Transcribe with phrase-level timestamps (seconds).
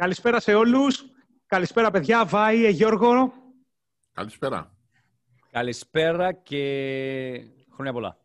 [0.00, 1.04] Καλησπέρα σε όλους.
[1.46, 2.24] Καλησπέρα παιδιά.
[2.24, 3.32] Βάη, Γιώργο.
[4.12, 4.76] Καλησπέρα.
[5.50, 6.62] Καλησπέρα και
[7.72, 8.16] χρόνια πολλά.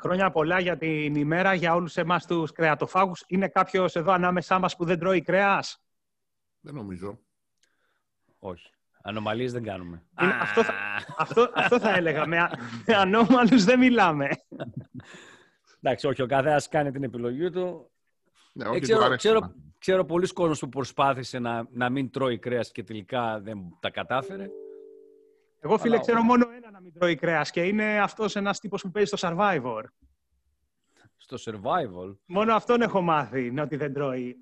[0.00, 3.24] Χρόνια πολλά για την ημέρα, για όλους εμάς τους κρεατοφάγους.
[3.26, 5.84] Είναι κάποιος εδώ ανάμεσά μας που δεν τρώει κρέας;
[6.60, 7.18] Δεν νομίζω.
[8.38, 8.70] Όχι.
[9.02, 10.02] Ανομαλίες δεν κάνουμε.
[10.22, 10.72] Είναι, αυτό, θα,
[11.18, 12.26] αυτό, αυτό θα έλεγα.
[12.26, 12.50] Με,
[12.86, 14.28] με ανώμαλους δεν μιλάμε.
[15.80, 16.22] Εντάξει, όχι.
[16.22, 17.90] Ο καθένας κάνει την επιλογή του.
[18.52, 19.18] Ναι, Ε, όχι, ξέρω, του αρέσει.
[19.28, 23.90] ξέρω, ξέρω πολλοί κόσμος που προσπάθησε να, να μην τρώει κρέας και τελικά δεν τα
[23.90, 24.48] κατάφερε.
[25.60, 28.82] Εγώ, φίλε, Αλλά- ξέρω μόνο ένα να μην τρώει κρέας και είναι αυτός ένας τύπος
[28.82, 29.82] που παίζει στο Survivor.
[31.16, 34.36] Στο survival; Μόνο αυτόν έχω μάθει, είναι ότι δεν τρώει.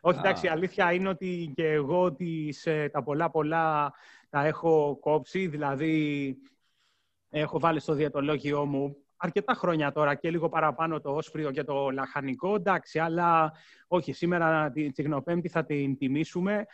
[0.00, 0.20] Όχι, Α.
[0.20, 3.92] εντάξει, η αλήθεια είναι ότι και εγώ τις, ε, τα πολλά πολλά
[4.28, 6.36] τα έχω κόψει, δηλαδή
[7.30, 11.90] έχω βάλει στο διαιτολόγιό μου αρκετά χρόνια τώρα και λίγο παραπάνω το όσφριο και το
[11.90, 13.52] λαχανικό, εντάξει, αλλά
[13.86, 16.66] όχι, σήμερα την Τσιγνοπέμπτη θα την τιμήσουμε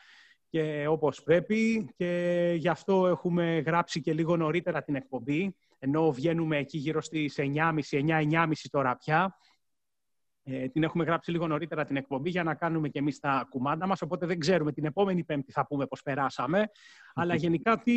[0.53, 6.57] και όπως πρέπει και γι' αυτό έχουμε γράψει και λίγο νωρίτερα την εκπομπή, ενώ βγαίνουμε
[6.57, 9.37] εκεί γύρω στις 9.30, 9-9.30 τώρα πια.
[10.45, 13.87] Ε, την έχουμε γράψει λίγο νωρίτερα την εκπομπή για να κάνουμε και εμείς τα κουμάντα
[13.87, 16.71] μας, οπότε δεν ξέρουμε την επόμενη πέμπτη θα πούμε πώς περάσαμε.
[17.15, 17.93] Αλλά γενικά τι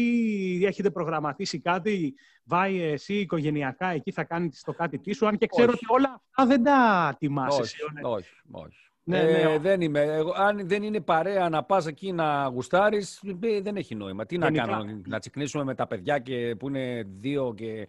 [0.65, 5.47] έχετε προγραμματίσει κάτι, Βάει εσύ οικογενειακά εκεί θα κάνεις το κάτι τι σου, αν και
[5.47, 5.85] ξέρω Όχι.
[5.85, 7.77] ότι όλα αυτά δεν τα τιμάς όχι, εσύ.
[7.93, 8.01] ναι.
[8.09, 8.77] όχι, όχι.
[9.07, 9.99] Ναι, ε, ναι, ο- δεν είμαι.
[9.99, 14.25] Εγώ, αν δεν είναι παρέα να πας εκεί να γουστάρεις, ε, δεν έχει νόημα.
[14.25, 14.65] Τι Γενικά.
[14.65, 17.87] να κάνω, να τσικνίσουμε με τα παιδιά και, που είναι δύο και οκτώ,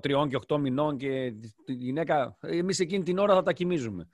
[0.00, 1.32] τριών και οκτώ μηνών και
[1.64, 2.36] τη γυναίκα.
[2.40, 4.08] Εμείς εκείνη την ώρα θα τα κοιμίζουμε.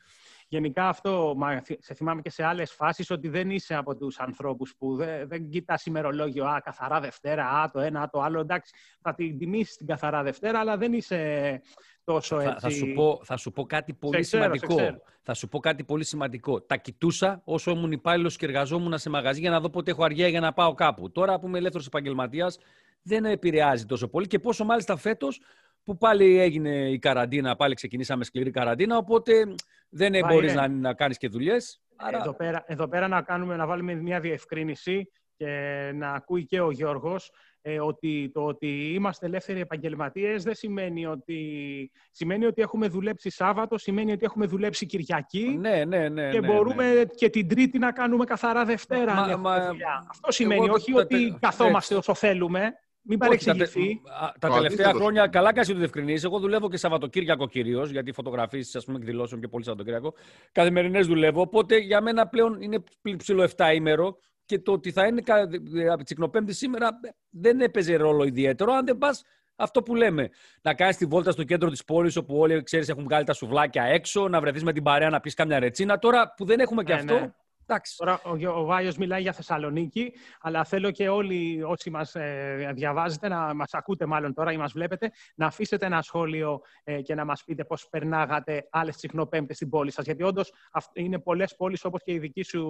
[0.49, 4.19] Γενικά αυτό, μα, θυ- σε θυμάμαι και σε άλλες φάσεις, ότι δεν είσαι από τους
[4.19, 8.41] ανθρώπους που δεν, δεν κοιτάς ημερολόγιο, α, καθαρά Δευτέρα, α, το ένα, α, το άλλο,
[8.41, 11.63] εντάξει, θα την τιμήσεις την καθαρά Δευτέρα, αλλά δεν είσαι
[12.05, 12.53] τόσο έτσι...
[12.53, 14.75] Θα, θα, σου πω, θα σου πω κάτι πολύ ξέρω, σε σημαντικό.
[14.75, 15.03] ξέρω.
[15.23, 16.61] Θα σου πω κάτι πολύ σημαντικό.
[16.61, 20.29] Τα κοιτούσα όσο ήμουν υπάλληλος και εργαζόμουν σε μαγαζί για να δω πότε έχω αργία
[20.29, 21.11] για να πάω κάπου.
[21.11, 22.59] Τώρα που είμαι ελεύθερος επαγγελματίας,
[23.05, 25.41] δεν επηρεάζει τόσο πολύ και πόσο μάλιστα φέτος
[25.83, 29.33] που πάλι έγινε η καραντίνα, πάλι ξεκινήσαμε σκληρή καραντίνα, οπότε
[29.89, 30.61] δεν Μα μπορείς είναι.
[30.61, 31.83] να, να κάνεις και δουλειές.
[32.21, 35.47] Εδώ, πέρα, εδώ πέρα να, κάνουμε, να βάλουμε μια διευκρίνηση και
[35.95, 37.31] να ακούει και ο Γιώργος
[37.63, 43.79] ε, ότι το ότι είμαστε ελεύθεροι επαγγελματίες δεν σημαίνει ότι, σημαίνει ότι έχουμε δουλέψει Σάββατο,
[43.79, 46.31] σημαίνει ότι έχουμε δουλέψει Κυριακή Ναι, ναι, ναι.
[46.31, 47.05] και ναι, μπορούμε ναι.
[47.05, 49.15] και την Τρίτη να κάνουμε καθαρά Δευτέρα.
[49.15, 50.07] Μα- αν έχουμε μα- δουλειά.
[50.11, 52.73] Αυτό σημαίνει, εγώ όχι τα- ότι τα- καθόμαστε όσο θέλουμε.
[53.07, 54.01] Μην Όχι, τα, τε- παρεξηγηθεί.
[54.05, 55.31] α, τα Το τελευταία αντίθετο χρόνια, σημαίνει.
[55.33, 56.27] καλά κάνεις το διευκρινίσει.
[56.27, 60.15] Εγώ δουλεύω και Σαββατοκύριακο κυρίως, γιατί φωτογραφίσεις, ας πούμε, εκδηλώσεων και πολύ Σαββατοκύριακο.
[60.53, 61.41] Καθημερινές δουλεύω.
[61.41, 65.49] Οπότε για μένα πλέον είναι πλ- ψηλό 7 ημέρο και το ότι θα είναι κα-
[65.75, 68.73] ε, από τσικνοπέμπτη σήμερα ε, δεν έπαιζε ρόλο ιδιαίτερο.
[68.73, 69.23] Αν δεν πας
[69.57, 70.29] αυτό που λέμε,
[70.63, 73.83] να κάνεις τη βόλτα στο κέντρο της πόλης όπου όλοι ξέρεις έχουν βγάλει τα σουβλάκια
[73.83, 75.99] έξω, να βρεθείς με την παρέα να πεις κάμια ρετσίνα.
[75.99, 77.15] Τώρα που δεν έχουμε και Ναι, αυτό.
[77.15, 77.33] ναι.
[77.67, 77.97] Εντάξει.
[77.97, 82.71] Τώρα ο, Γιο- ο Βάιος μιλάει για Θεσσαλονίκη, αλλά θέλω και όλοι όσοι μας ε,
[82.75, 87.15] διαβάζετε, να μας ακούτε μάλλον τώρα ή μας βλέπετε, να αφήσετε ένα σχόλιο ε, και
[87.15, 90.05] να μας πείτε πώς περνάγατε άλλες τσιχνοπέμπτες στην πόλη σας.
[90.05, 92.65] Γιατί όντως αυ- είναι πολλές πόλεις όπως και η δική σου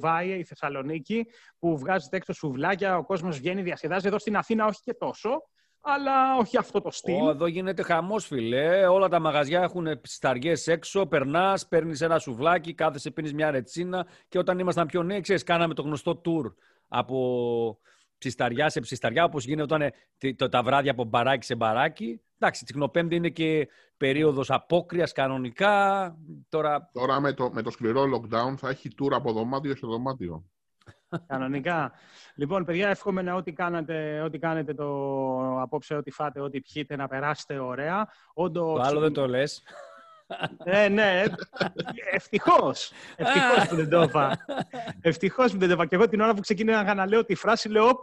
[0.00, 1.26] Βάιε, η Θεσσαλονίκη,
[1.58, 4.06] που βγάζετε έξω σουβλάκια, ο κόσμος βγαίνει, διασκεδάζει.
[4.06, 5.42] Εδώ στην Αθήνα όχι και τόσο,
[5.82, 7.22] αλλά όχι αυτό το στυλ.
[7.26, 8.86] Ω, εδώ γίνεται χαμός, φιλέ.
[8.86, 11.06] Όλα τα μαγαζιά έχουν σταριές έξω.
[11.06, 14.06] Περνάς, παίρνεις ένα σουβλάκι, κάθεσαι, πίνεις μια ρετσίνα.
[14.28, 16.54] Και όταν ήμασταν πιο νέοι, ξέρεις, κάναμε το γνωστό tour
[16.88, 17.78] από
[18.18, 19.92] ψισταριά σε ψισταριά, όπως γινόταν
[20.50, 22.20] τα βράδια από μπαράκι σε μπαράκι.
[22.38, 26.16] Εντάξει, Τσικνοπέμπτη είναι και περίοδος απόκριας κανονικά.
[26.48, 26.90] Τώρα.
[26.92, 30.44] Τώρα με το, με το σκληρό lockdown θα έχει tour από δωμάτιο σε δωμάτιο.
[31.26, 31.92] Κανονικά.
[32.34, 34.86] Λοιπόν, παιδιά, εύχομαι να ό,τι κάνετε, ό,τι κάνετε το
[35.60, 38.08] απόψε, ό,τι φάτε, ό,τι πιείτε, να περάσετε ωραία.
[38.34, 39.62] Όντως, Το άλλο δεν το λες.
[40.64, 41.22] Ναι, ναι.
[42.12, 42.92] Ευτυχώς.
[43.16, 44.36] Ευτυχώς που δεν το είπα.
[45.00, 45.86] Ευτυχώς που δεν το είπα.
[45.86, 47.98] Και εγώ την ώρα που ξεκίνησα να λέω τη φράση, λέω, «Οπ,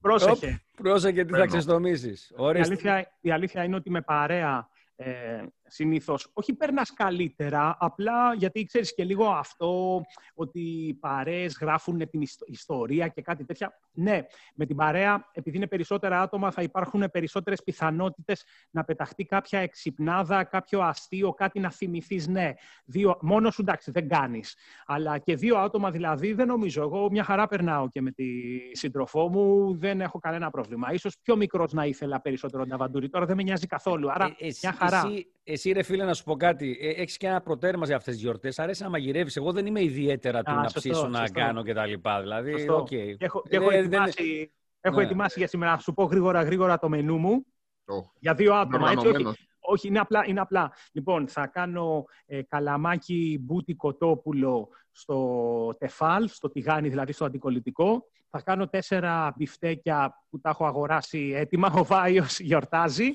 [0.00, 0.62] πρόσεχε.
[0.76, 1.46] Πρόσεχε τι θα Παίρνω.
[1.46, 2.30] ξεστομίσεις.
[2.30, 2.62] Η Ωραία.
[2.66, 8.94] αλήθεια, η αλήθεια είναι ότι με παρέα ε, συνήθως, όχι περνάς καλύτερα, απλά γιατί ξέρεις
[8.94, 10.02] και λίγο αυτό
[10.34, 13.80] ότι οι παρέες γράφουν την ιστο- ιστορία και κάτι τέτοια.
[13.96, 14.20] Ναι,
[14.54, 20.44] με την παρέα, επειδή είναι περισσότερα άτομα, θα υπάρχουν περισσότερες πιθανότητες να πεταχτεί κάποια εξυπνάδα,
[20.44, 22.26] κάποιο αστείο, κάτι να θυμηθείς.
[22.28, 22.52] Ναι,
[22.84, 24.56] δύο, μόνος σου εντάξει, δεν κάνεις.
[24.86, 26.82] Αλλά και δύο άτομα δηλαδή δεν νομίζω.
[26.82, 28.24] Εγώ μια χαρά περνάω και με τη
[28.72, 30.92] σύντροφό μου, δεν έχω κανένα πρόβλημα.
[30.92, 33.08] Ίσως πιο μικρός να ήθελα περισσότερο νταβαντούρι.
[33.08, 34.10] Τώρα δεν με νοιάζει καθόλου.
[34.12, 35.02] Άρα Ε, εσύ, μια χαρά.
[35.06, 36.78] Εσύ, εσύ, ρε φίλε, να σου πω κάτι.
[36.80, 38.58] Ε, Έχεις και ένα προτέρημα για αυτές τις γιορτές.
[38.58, 39.36] Αρέσει να μαγειρεύεις.
[39.36, 41.40] Εγώ δεν είμαι ιδιαίτερα του Α, να σωστό, ψήσω, να σωστό.
[41.40, 41.92] κάνω κτλ.
[42.22, 42.76] Δηλαδή, Σωστό.
[42.76, 42.86] οκ.
[42.86, 45.04] Και έχω, και έχω, Ε, δεν- ετοιμάσει, έχω Ναι.
[45.04, 47.46] ετοιμάσει για σήμερα να σου πω γρήγορα γρήγορα το μενού μου.
[47.84, 48.90] Το Για δύο άτομα.
[48.90, 49.46] Έτσι, όχι, οργανωμένος.
[49.60, 50.72] όχι είναι, απλά, είναι απλά.
[50.92, 58.08] Λοιπόν, θα κάνω ε, καλαμάκι μπούτι κοτόπουλο στο τεφάλ, στο τηγάνι δηλαδή στο αντικολλητικό.
[58.30, 61.72] Θα κάνω τέσσερα μπιφτέκια που τα έχω αγοράσει έτοιμα.
[61.76, 63.10] Ο Βάιος γιορτάζει.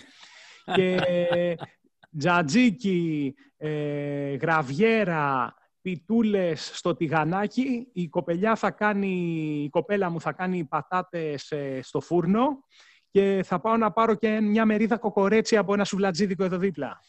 [0.75, 0.97] και
[2.17, 7.87] τζατζίκι, ε, γραβιέρα, πιτούλες στο τηγανάκι.
[7.93, 9.09] Η κοπελιά θα κάνει,
[9.63, 12.47] η κοπέλα μου θα κάνει πατάτες ε, στο φούρνο
[13.11, 16.99] και θα πάω να πάρω και μια μερίδα κοκορέτσι από ένα σουβλατζίδικο εδώ δίπλα.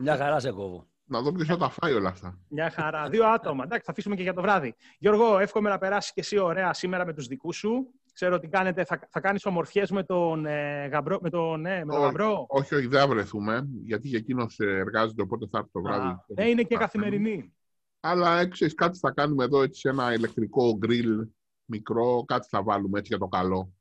[0.00, 0.88] Μια χαρά σε κόβω.
[1.06, 2.38] Να δω ποιος θα τα φάει όλα αυτά.
[2.48, 3.08] Μια χαρά.
[3.08, 3.64] Δύο άτομα.
[3.64, 4.74] Εντάξει, θα αφήσουμε και για το βράδυ.
[4.98, 7.94] Γιώργο, εύχομαι να περάσεις και εσύ ωραία σήμερα με τους δικούς σου.
[8.14, 11.92] Ξέρω ότι κάνετε, θα, θα κάνεις ομορφιές με τον, ε, γαμπρό, με τον, ναι, με
[11.92, 12.04] τον Όχι.
[12.04, 16.06] γαμπρό; Όχι, όχι, δεν θα βρεθούμε, γιατί και εκείνος εργάζεται, οπότε θα έρθει το βράδυ.
[16.06, 17.54] Α, ναι, είναι και καθημερινή.
[18.00, 21.28] Αλλά ε, ξέρεις, κάτι θα κάνουμε εδώ, έτσι, ένα ηλεκτρικό γκριλ
[21.64, 23.72] μικρό, κάτι θα βάλουμε έτσι για το καλό.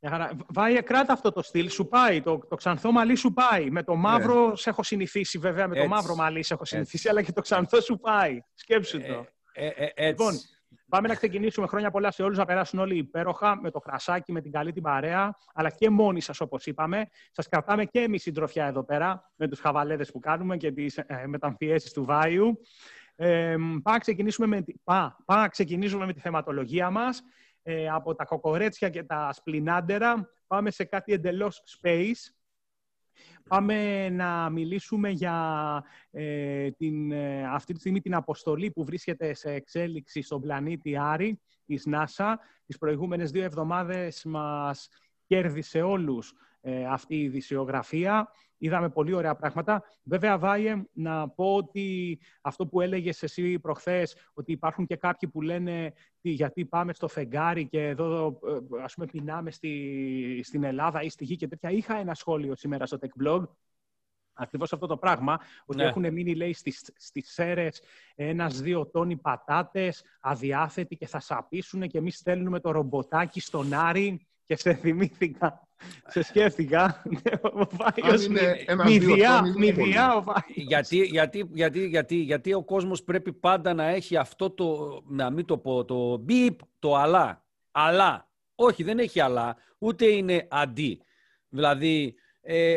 [0.00, 0.30] Μια χαρά.
[0.48, 2.22] Βάιε, κράτα αυτό το στυλ, σου πάει.
[2.22, 3.70] Το, το ξανθό μαλλί σου πάει.
[3.70, 5.68] Με το μαύρο σε έχω συνηθίσει, βέβαια.
[5.68, 5.92] Με το Έτσι.
[5.92, 8.40] μαύρο μαλλί σε έχω συνηθίσει, αλλά και το ξανθό σου πάει.
[8.54, 9.26] Σκέψου το.
[9.52, 10.22] Ε, ε, έτσι.
[10.22, 10.34] Λοιπόν,
[10.88, 11.66] πάμε να ξεκινήσουμε.
[11.66, 12.38] Χρόνια πολλά σε όλους.
[12.38, 16.20] Να περάσουν όλοι υπέροχα με το κρασάκι, με την καλή την παρέα, αλλά και μόνοι
[16.20, 17.06] σας, όπως είπαμε.
[17.30, 21.24] Σας κρατάμε και εμείς συντροφιά εδώ πέρα με τους χαβαλέδες που κάνουμε και τις ε,
[21.26, 22.60] μεταμφιέσεις του Βάιου.
[23.16, 27.22] Ε, πάμε, να ξεκινήσουμε με, τη- πά, πάμε να ξεκινήσουμε με τη θεματολογία μας.
[27.62, 32.32] Ε, από τα κοκορέτσια και τα σπλινάντερα πάμε σε κάτι εντελώς space.
[33.48, 39.50] Πάμε να μιλήσουμε για ε, την, ε, αυτή τη στιγμή την αποστολή που βρίσκεται σε
[39.52, 42.34] εξέλιξη στον πλανήτη Άρη της NASA.
[42.66, 44.88] Τις προηγούμενες δύο εβδομάδες μας
[45.26, 46.32] κέρδισε όλους
[46.66, 48.28] ε, αυτή η ειδησιογραφία.
[48.58, 49.82] Είδαμε πολύ ωραία πράγματα.
[50.02, 55.40] Βέβαια, Βάιε, να πω ότι αυτό που έλεγες εσύ προχθές, ότι υπάρχουν και κάποιοι που
[55.40, 61.02] λένε τι, γιατί πάμε στο φεγγάρι και εδώ ε, ας πούμε πεινάμε στη, στην Ελλάδα
[61.02, 61.70] ή στη γη και τέτοια.
[61.70, 63.44] Είχα ένα σχόλιο σήμερα στο Tech Blog
[64.34, 65.84] Ακριβώς αυτό το πράγμα, ότι Ναι.
[65.84, 67.82] έχουν μείνει, λέει, στις, στις σέρες
[68.14, 74.56] ένας-δύο τόνοι πατάτες αδιάθετοι και θα σαπίσουν και εμείς στέλνουμε το ρομποτάκι στον Άρη και
[74.56, 75.63] σε θυμήθηκα,
[76.06, 77.02] σε σκέφτηκα.
[77.42, 80.44] Ο Αν Βάιος είναι μη- ένα-δύο μηδιά, τόνοι, είναι μηδιά ο Βάιος.
[80.54, 85.44] γιατί, γιατί, γιατί, γιατί, γιατί ο κόσμος πρέπει πάντα να έχει αυτό το, να μην
[85.44, 87.44] το πω, το μπιπ, το αλλά.
[87.70, 88.28] Αλλά.
[88.54, 91.00] Όχι, δεν έχει αλλά, ούτε είναι αντί.
[91.48, 92.76] Δηλαδή, ε,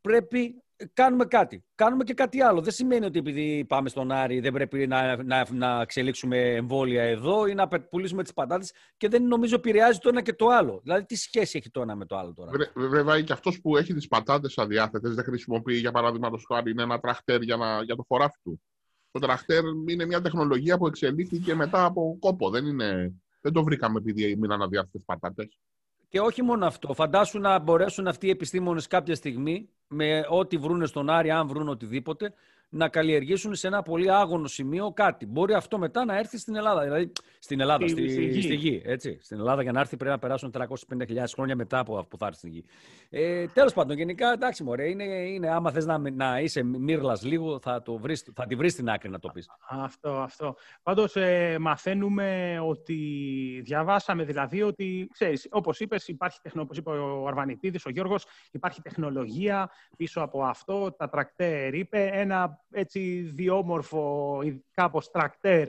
[0.00, 0.61] πρέπει
[0.92, 1.64] κάνουμε κάτι.
[1.74, 2.60] Κάνουμε και κάτι άλλο.
[2.60, 7.46] Δεν σημαίνει ότι επειδή πάμε στον Άρη δεν πρέπει να, να, να εξελίξουμε εμβόλια εδώ
[7.46, 10.80] ή να πε- πουλήσουμε τις πατάτες και δεν νομίζω επηρεάζει το ένα και το άλλο.
[10.82, 13.76] Δηλαδή, τι σχέση έχει το ένα με το άλλο τώρα; Βρε- Βέβαια, και αυτός που
[13.76, 17.82] έχει τις πατάτες αδιάθετες δεν χρησιμοποιεί, για παράδειγμα, το χάρη είναι ένα τραχτέρ για, να,
[17.82, 18.62] για το χωράφι του.
[19.10, 22.50] Το τραχτέρ είναι μια τεχνολογία που εξελίχθηκε μετά από κόπο.
[22.50, 25.58] Δεν, είναι, δεν το βρήκαμε επειδή μείναν αδιάθετες πατάτες.
[26.12, 26.94] Και όχι μόνο αυτό.
[26.94, 31.68] Φαντάσου να μπορέσουν αυτοί οι επιστήμονες κάποια στιγμή, με ό,τι βρούνε στον Άρη, αν βρουν
[31.68, 32.34] οτιδήποτε,
[32.74, 35.26] να καλλιεργήσουν σε ένα πολύ άγωνο σημείο κάτι.
[35.26, 36.82] Μπορεί αυτό μετά να έρθει στην Ελλάδα.
[36.82, 38.68] Δηλαδή, στην Ελλάδα, Στη- στη, στη στη, γη.
[38.68, 38.82] γη.
[38.84, 39.18] έτσι.
[39.22, 42.26] Στην Ελλάδα για να έρθει πρέπει να περάσουν 350.000 χρόνια μετά από αυτό που θα
[42.26, 42.64] έρθει στην γη.
[43.10, 47.58] Ε, Τέλος πάντων, γενικά εντάξει, μωρέ, είναι, είναι, άμα θες να, να είσαι μύρλας λίγο,
[47.60, 49.48] θα, το βρεις, θα τη βρεις στην άκρη να το πεις.
[49.68, 50.54] Αυτό, αυτό.
[50.82, 52.96] Πάντως ε, μαθαίνουμε ότι
[53.64, 58.82] διαβάσαμε δηλαδή ότι, ξέρεις, όπως είπες, υπάρχει τεχνο, όπως είπε ο Αρβανιτίδης, ο Γιώργος, υπάρχει
[58.82, 65.68] τεχνολογία πίσω από αυτό, τα τρακτέρ είπε, ένα έτσι διόμορφο ε, κάπως τρακτέρ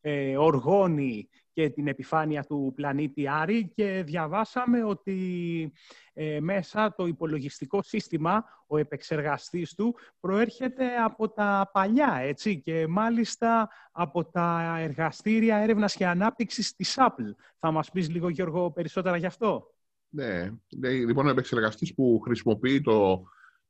[0.00, 5.72] ε, οργώνει και την επιφάνεια του πλανήτη Άρη και διαβάσαμε ότι
[6.12, 13.68] ε, μέσα το υπολογιστικό σύστημα, ο επεξεργαστής του, προέρχεται από τα παλιά, έτσι, και μάλιστα
[13.92, 17.34] από τα εργαστήρια έρευνας και ανάπτυξης της Apple.
[17.58, 19.74] Θα μας πεις λίγο, Γιώργο, περισσότερα γι' αυτό;
[20.08, 20.50] Ναι.
[20.80, 23.22] Λέει, λοιπόν, ο επεξεργαστής που χρησιμοποιεί το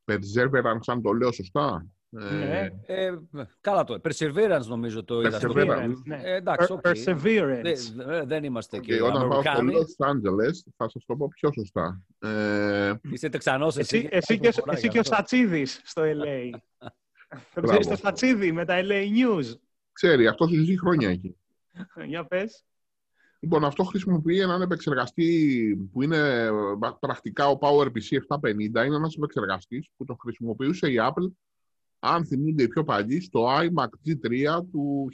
[0.05, 1.87] Perseverance, αν το λέω σωστά;
[2.23, 2.69] Ναι.
[2.87, 3.15] Ε,
[3.61, 4.01] καλά το.
[4.05, 5.39] Perseverance νομίζω το είδα.
[5.39, 6.03] στο Perseverance, βιβλίο.
[6.05, 6.21] ναι.
[6.25, 6.97] Ε, εντάξει, Per- OK.
[6.97, 7.61] Perseverance.
[7.63, 9.73] Δεν, ε, δεν είμαστε Και και όταν πάω στο Αμερικάνοι.
[9.99, 12.03] Los Angeles, θα σας το πω πιο σωστά.
[12.19, 16.51] Ε, Είστε Τεξανός Εσύ, εσύ, και, εσύ και ο Σατσίδης στο LA.
[17.55, 19.53] Το ξέρεις το Σατσίδη με τα LA News;
[19.93, 21.37] ξέρει, αυτός ζει χρόνια εκεί.
[22.09, 22.65] Για πες.
[23.41, 26.51] Λοιπόν, αυτό χρησιμοποιεί έναν επεξεργαστή που είναι ε,
[27.01, 28.55] πρακτικά ο PowerPC 750.
[28.59, 31.33] Είναι ένας επεξεργαστής που τον χρησιμοποιούσε η Apple,
[32.07, 35.09] αν θυμούνται οι πιο παλιοί, στο iMac G3 του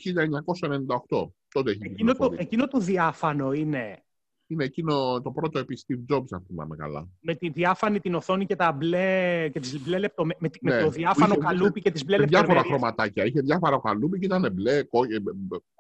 [1.09, 1.31] 1998.
[1.53, 2.43] Τότε έχει Εκείνο το, κυκλοφορήσει.
[2.43, 4.03] εκείνο το διάφανο είναι;
[4.47, 7.09] Είναι εκείνο το πρώτο επί Steve Jobs, αν θυμάμαι καλά.
[7.21, 10.35] με τη διάφανη την οθόνη και τα μπλε και τις μπλε λεπτομέ...
[10.39, 12.79] με, τη- με Ναι, το που διάφανο είχε- καλούπι και τις μπλε Είχε διάφορα λεπτομέρειες.
[12.81, 13.25] χρωματάκια.
[13.25, 15.21] Είχε διάφορα καλούπι και ήταν μπλε, κό, ε, ε,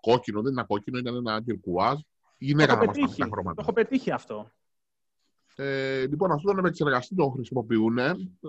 [0.01, 1.99] κόκκινο, δεν ήταν κόκκινο, ήταν ένα τυρκουάζ.
[1.99, 2.03] Η
[2.39, 3.21] Το γυναίκα έχω θα μας πει πετύχει.
[3.21, 3.63] τα Το χρώματα.
[3.63, 4.51] έχω πετύχει αυτό.
[5.57, 7.99] Ε, λοιπόν, αυτόν τον επεξεργαστή τον χρησιμοποιούν.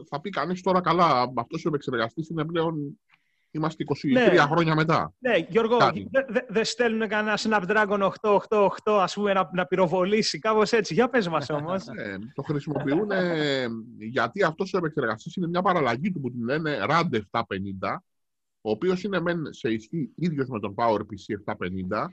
[0.10, 3.00] Θα πει κανείς τώρα καλά, αυτός ο επεξεργαστή είναι πλέον
[3.54, 4.38] Είμαστε 23 Ναι.
[4.38, 5.14] χρόνια μετά.
[5.20, 6.08] Ναι, Γιώργο, Κάτι.
[6.12, 10.94] δεν δε, δεν στέλνουν κανένα Snapdragon 888 ας πούμε να, να πυροβολήσει, κάπως έτσι.
[10.94, 11.88] Για πες μας όμως.
[11.88, 13.68] Ε, το χρησιμοποιούν ε,
[13.98, 17.98] γιατί αυτός ο επεξεργαστής είναι μια παραλλαγή του που την λένε RAD 750,
[18.62, 22.06] ο οποίος είναι μεν σε ισχύ ίδιος με τον PowerPC 750,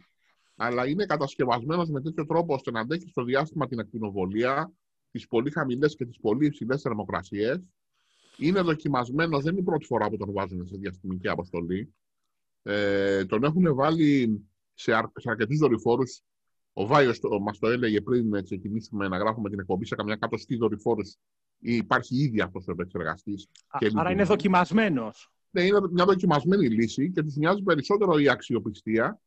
[0.61, 4.73] αλλά είναι κατασκευασμένος με τέτοιο τρόπο ώστε να αντέχει στο διάστημα την ακτινοβολία,
[5.11, 7.61] τις πολύ χαμηλές και τις πολύ υψηλές θερμοκρασίες.
[8.39, 11.95] Είναι δοκιμασμένος, δεν είναι η πρώτη φορά που τον βάζουν σε διαστημική αποστολή.
[12.63, 14.41] Ε, τον έχουν βάλει
[14.75, 16.23] σε, αρ, σε αρκετούς δορυφόρους
[16.73, 20.57] ο Βάιος μας το έλεγε πριν να ξεκινήσουμε να γράφουμε την εκπομπή σε καμιά εκατοστή
[20.57, 21.17] δορυφόρους.
[21.59, 23.49] Υπάρχει ήδη αυτός ο επεξεργαστής.
[23.69, 24.13] Α, και Άρα λειτουργεί.
[24.13, 25.33] είναι δοκιμασμένος.
[25.51, 29.21] Ναι, είναι μια δοκιμασμένη λύση και τους νοιάζει περισσότερο η αξιοπιστία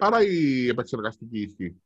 [0.00, 1.82] παρά η επεξεργαστική ισχύ.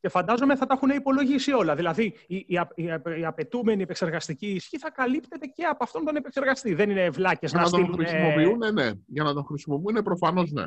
[0.00, 1.74] Και φαντάζομαι θα τα έχουν υπολογίσει όλα.
[1.74, 6.04] Δηλαδή, η, η, α- η, α- η απαιτούμενη επεξεργαστική ισχύ θα καλύπτεται και από αυτόν
[6.04, 6.74] τον επεξεργαστή.
[6.74, 7.98] Δεν είναι βλάκε Για να να τον στείλουν.
[7.98, 8.90] χρησιμοποιούν, ναι.
[9.06, 10.64] Για να τον χρησιμοποιούν, προφανώς ναι.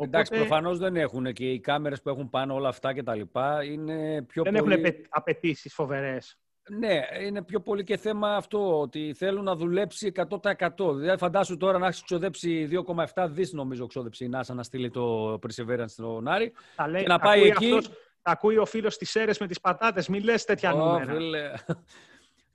[0.00, 3.64] Εντάξει, προφανώς δεν έχουν και οι κάμερες που έχουν πάνω όλα αυτά και τα λοιπά
[3.64, 4.74] είναι πιο δεν πολύ...
[4.74, 6.38] έχουν απαιτήσεις φοβερές.
[6.68, 10.94] Ναι, είναι πιο πολύ και θέμα αυτό ότι θέλουν να δουλέψει 100%.
[10.96, 12.68] Δηλαδή, φαντάσου τώρα να έχει ξοδέψει
[13.14, 16.52] 2,7 δις, νομίζω, ξόδεψε η NASA να στείλει το Perseverance στον Άρη.
[16.76, 17.88] Τα λέει, Και να τα πάει ακούει εκεί- αυτός-
[18.22, 20.08] τα ακούει ο φίλος της αίρε με τις πατάτες.
[20.08, 21.12] Μην λες τέτοια Ω, νούμερα.
[21.14, 21.52] φίλε.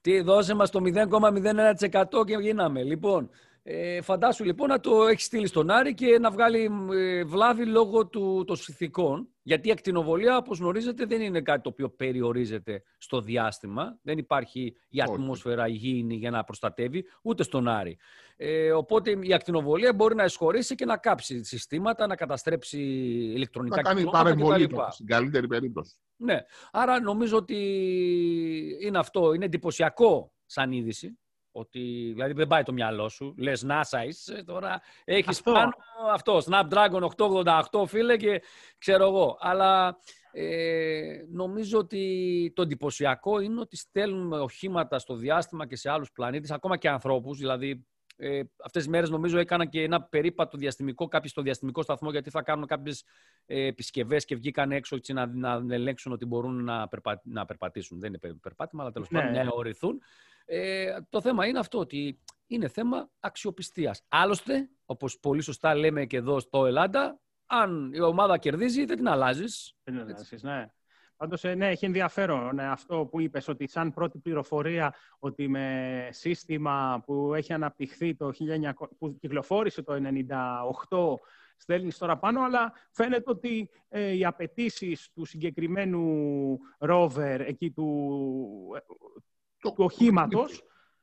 [0.02, 2.84] Τι, δώσε μας το 0,01% και γίναμε.
[2.84, 3.30] Λοιπόν,
[3.64, 8.08] ε, φαντάσου λοιπόν να το έχει στείλει στον Άρη και να βγάλει ε, βλάβη λόγω
[8.08, 9.28] του, των συνθηκών.
[9.48, 14.00] Γιατί η ακτινοβολία, όπως γνωρίζετε, δεν είναι κάτι το οποίο περιορίζεται στο διάστημα.
[14.02, 15.12] Δεν υπάρχει η Όχι.
[15.12, 17.98] ατμόσφαιρα υγιεινή για να προστατεύει, ούτε στον Άρη.
[18.36, 22.80] Ε, οπότε η ακτινοβολία μπορεί να εισχωρήσει και να κάψει συστήματα, να καταστρέψει
[23.36, 24.76] ηλεκτρονικά Να κάνει κυκλώματα παρεμβολή κτλ.
[24.76, 25.96] του, στην καλύτερη περίπτωση.
[26.16, 26.40] Ναι.
[26.72, 27.58] Άρα νομίζω ότι
[28.80, 29.34] είναι αυτό.
[29.34, 31.20] Είναι εντυπωσιακό σαν είδηση.
[31.60, 33.34] Ότι, δηλαδή δεν πάει το μυαλό σου.
[33.38, 34.82] Λες NASA είσαι τώρα.
[35.06, 35.52] Έχεις Αυτό.
[35.52, 35.72] πάνω
[36.12, 36.38] αυτό.
[36.46, 37.02] Snapdragon
[37.72, 38.42] 888 φίλε και
[38.78, 39.38] ξέρω εγώ.
[39.40, 39.98] Αλλά
[40.32, 46.52] ε, νομίζω ότι το εντυπωσιακό είναι ότι στέλνουμε οχήματα στο διάστημα και σε άλλους πλανήτες,
[46.52, 47.38] ακόμα και ανθρώπους.
[47.38, 47.86] Δηλαδή
[48.20, 52.30] ε, αυτές τις μέρες νομίζω έκανα και ένα περίπατο διαστημικό, κάποιοι στο διαστημικό σταθμό, γιατί
[52.30, 53.04] θα κάνουν κάποιες
[53.46, 58.00] ε, επισκευές και βγήκαν έξω έτσι, να, να ελέγξουν ότι μπορούν να, περπα, να περπατήσουν.
[58.00, 59.20] Δεν είναι πε- περπάτημα, αλλά τέλος Ναι.
[59.20, 60.02] πάντων να αιωρηθούν.
[60.50, 64.02] Ε, το θέμα είναι αυτό, ότι είναι θέμα αξιοπιστίας.
[64.08, 69.08] Άλλωστε, όπως πολύ σωστά λέμε και εδώ στο Ελλάδα, αν η ομάδα κερδίζει, δεν την
[69.08, 69.76] αλλάζεις.
[69.84, 70.72] Δεν είναι εσείς, ναι.
[71.18, 76.08] Πάντως, ε, ναι, έχει ενδιαφέρον ναι, αυτό που είπες, ότι σαν πρώτη πληροφορία ότι με
[76.12, 81.20] σύστημα που έχει αναπτυχθεί το 1900, που κυκλοφόρησε το 1998
[81.58, 88.12] στέλνεις τώρα πάνω, αλλά φαίνεται ότι ε, οι απαιτήσεις του συγκεκριμένου rover εκεί του,
[88.76, 88.98] ε, Το-
[89.60, 90.62] του οχήματος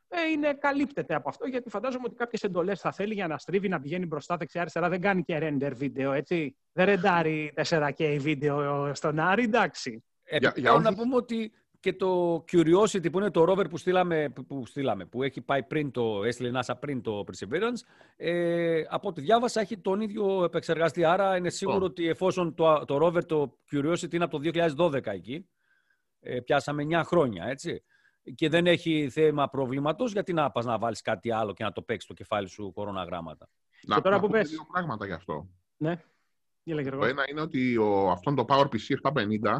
[0.08, 3.68] ε, είναι, καλύπτεται από αυτό, γιατί φαντάζομαι ότι κάποιες εντολές θα θέλει για να στρίβει,
[3.68, 4.88] να πηγαίνει μπροστά δεξιά-αριστερά.
[4.88, 6.56] Δεν κάνει και render βίντεο, έτσι.
[6.72, 10.04] Δεν ρεντάρει 4K βίντεο στον Άρη, εντάξει.
[10.24, 14.28] Επιπλέον για να όσους- πούμε ότι και το Curiosity που είναι το rover που στείλαμε,
[14.34, 17.80] που- που, στείλαμε, που έχει πάει πριν το, έστειλε η NASA πριν το Perseverance,
[18.16, 21.04] ε, από ό,τι διάβασα έχει τον ίδιο επεξεργαστή.
[21.04, 25.48] Άρα είναι σίγουρο ότι εφόσον το, το rover, το Curiosity είναι από το 2012 εκεί,
[26.20, 27.82] ε, πιάσαμε 9 χρόνια, έτσι,
[28.34, 31.82] και δεν έχει θέμα προβλήματος, γιατί να πας να βάλεις κάτι άλλο και να το
[31.82, 33.48] παίξεις το κεφάλι σου κοροναγράμματα.
[33.86, 34.50] Να, τώρα να που πούμε πες.
[34.50, 35.48] δύο πράγματα γι' αυτό.
[35.76, 36.02] Ναι.
[36.62, 37.00] Γεια, Γιώργο.
[37.00, 39.58] Το ένα είναι ότι ο, αυτόν το PowerPC 750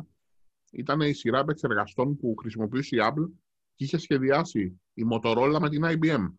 [0.72, 3.30] ήταν η σειρά επεξεργαστών που χρησιμοποιούσε η Apple
[3.74, 6.32] και είχε σχεδιάσει η Motorola με την IBM.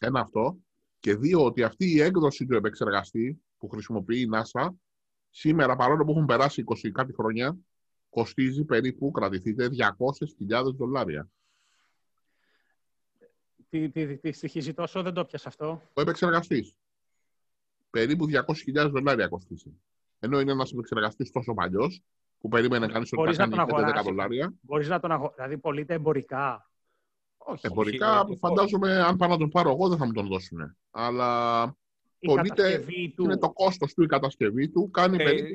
[0.00, 0.56] Ένα αυτό.
[1.00, 4.68] Και δύο, ότι αυτή η έκδοση του επεξεργαστή που χρησιμοποιεί η NASA
[5.30, 7.56] σήμερα, παρόλο που έχουν περάσει 20 κάτι χρόνια,
[8.12, 9.68] κοστίζει περίπου, κρατηθείτε,
[10.48, 11.30] 200.000 δολάρια.
[13.68, 15.82] Τι, τι, τι στοιχίζει τόσο, δεν το πιάσα αυτό.
[15.94, 16.74] Ο επεξεργαστή.
[17.90, 18.26] Περίπου
[18.74, 19.80] 200.000 δολάρια κοστίζει.
[20.18, 22.02] Ενώ είναι ένας επεξεργαστής τόσο παλιός,
[22.38, 24.06] που περίμενε κανείς ότι Μπορείς θα να κάνει τον 5-10 αγοράσεις.
[24.10, 24.54] δολάρια.
[24.60, 25.32] Μπορείς να τον αγο...
[25.36, 26.70] Δηλαδή, πωλείται εμπορικά.
[27.36, 30.76] Όχι, Εμπορικά, όχι, φαντάζομαι, αν πάω να τον πάρω εγώ, δεν θα μου τον δώσουν.
[30.90, 31.62] Αλλά
[32.24, 33.24] Η πωλείται, κατασκευή του.
[33.24, 35.48] είναι το κόστος του η κατασκευή του, κάνει Ε, περίπου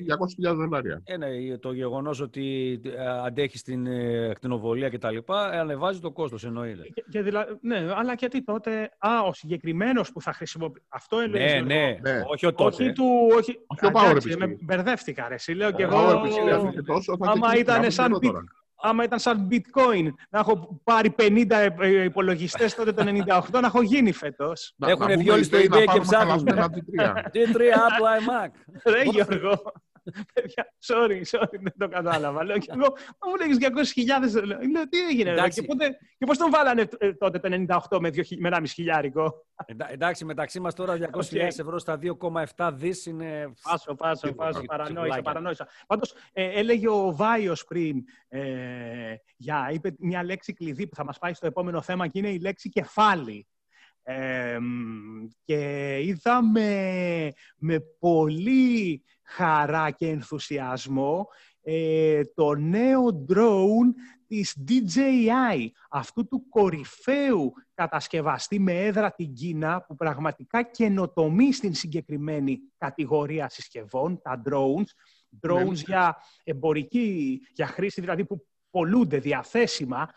[0.51, 1.01] 200.000 δολάρια.
[1.03, 5.15] Ε, ναι, το γεγονός ότι ε, αντέχει στην ε, ακτινοβολία κτλ.
[5.15, 6.81] ε, ανεβάζει το κόστος, εννοείται.
[6.93, 7.45] Και, και δηλα...
[7.61, 8.91] Ναι, αλλά γιατί τότε.
[8.97, 10.85] Α, ο συγκεκριμένος που θα χρησιμοποιήσει.
[10.89, 12.21] Αυτό εννοείς, Ναι, Γιώργο; ναι, Ναι.
[12.27, 12.83] όχι ο τότε.
[12.83, 13.05] Όχι του.
[13.37, 14.37] Όχι, Όχι ο Α, εντάξει, PowerPC.
[14.37, 15.33] με μπερδεύτηκα, ρε.
[15.33, 15.97] εσύ, Λέω και Ο εγώ.
[15.97, 18.43] PowerPC αυτό και τόσο, θα άμα ξεκινήσει ήταν να σαν βγει bit- τώρα.
[18.81, 21.69] Άμα ήταν σαν bitcoin, να έχω πάρει 50
[22.05, 24.73] υπολογιστές τότε το 98, να έχω γίνει φέτος.
[24.77, 26.29] Να- να Έχουνε πούμε βγει όλοι στο eBay eBay να και πάρουμε ψάχνουν.
[26.29, 27.29] χαλασμένα G3.
[27.31, 28.49] Τι τρία Apple iMac.
[28.91, 29.61] Ρε Γιώργο.
[30.33, 32.43] Παιδιά, sorry, sorry, δεν το κατάλαβα.
[32.43, 32.95] Λέω και εγώ,
[33.27, 33.57] μου λέγεις
[34.35, 34.43] 200.000.
[34.43, 38.09] Λέω, τι έγινε, ρε, και, πότε, και πώς τον βάλανε ε, τότε το 98 με,
[38.09, 41.35] 2, με 1,5 χιλιάρικο; Εντά, εντάξει, μεταξύ μας τώρα 200.000 okay.
[41.35, 41.99] ευρώ στα
[42.55, 43.53] 2,7 δις είναι...
[43.61, 45.67] Πάσο, πάσο, πάσο, παρανόησα, παρανόησα.
[45.87, 48.41] Πάντως, ε, έλεγε ο Βάιος πριν, ε,
[49.37, 52.39] για, είπε μια λέξη κλειδί που θα μας πάει στο επόμενο θέμα και είναι η
[52.39, 53.47] λέξη κεφάλι
[55.45, 61.27] και είδαμε με πολύ χαρά και ενθουσιασμό
[61.61, 63.93] ε, το νέο drone
[64.27, 72.59] της DJI, αυτού του κορυφαίου κατασκευαστή με έδρα την Κίνα, που πραγματικά καινοτομεί στην συγκεκριμένη
[72.77, 74.89] κατηγορία συσκευών, τα drones,
[75.47, 75.81] drones ναι.
[75.85, 80.09] για εμπορική, για χρήση δηλαδή που πολλούνται διαθέσιμα,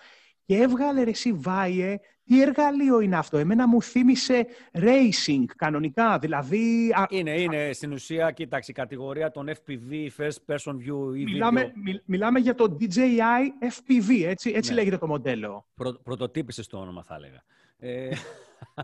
[0.50, 6.92] και έβγαλε ρε εσύ Βάιε, τι εργαλείο είναι αυτό; Εμένα μου θύμισε racing κανονικά, δηλαδή...
[7.08, 11.72] Είναι, είναι στην ουσία, κοίταξε, η κατηγορία των FPV, First Person View ή μιλάμε,
[12.04, 14.76] μιλάμε για το DJI FPV, έτσι, έτσι ναι.
[14.76, 15.66] λέγεται το μοντέλο.
[15.74, 17.42] Προ, πρωτοτύπησες το όνομα θα έλεγα.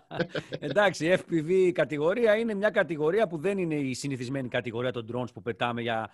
[0.09, 5.07] Ε, εντάξει, η FPV κατηγορία είναι μια κατηγορία που δεν είναι η συνηθισμένη κατηγορία των
[5.13, 6.11] drones που πετάμε για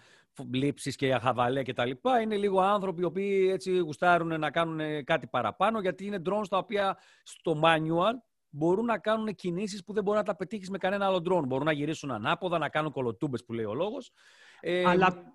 [0.53, 2.21] λήψεις και για χαβαλέ και τα λοιπά.
[2.21, 6.59] Είναι λίγο άνθρωποι οι οποίοι έτσι γουστάρουν να κάνουν κάτι παραπάνω γιατί είναι drones τα
[6.59, 8.15] οποία στο manual
[8.49, 11.47] μπορούν να κάνουν κινήσεις που δεν μπορεί να τα πετύχεις με κανένα άλλο drone.
[11.47, 14.13] Μπορούν να γυρίσουν ανάποδα, να κάνουν κολοτούμπες που λέει ο λόγος.
[14.61, 15.33] Ε, Αλλά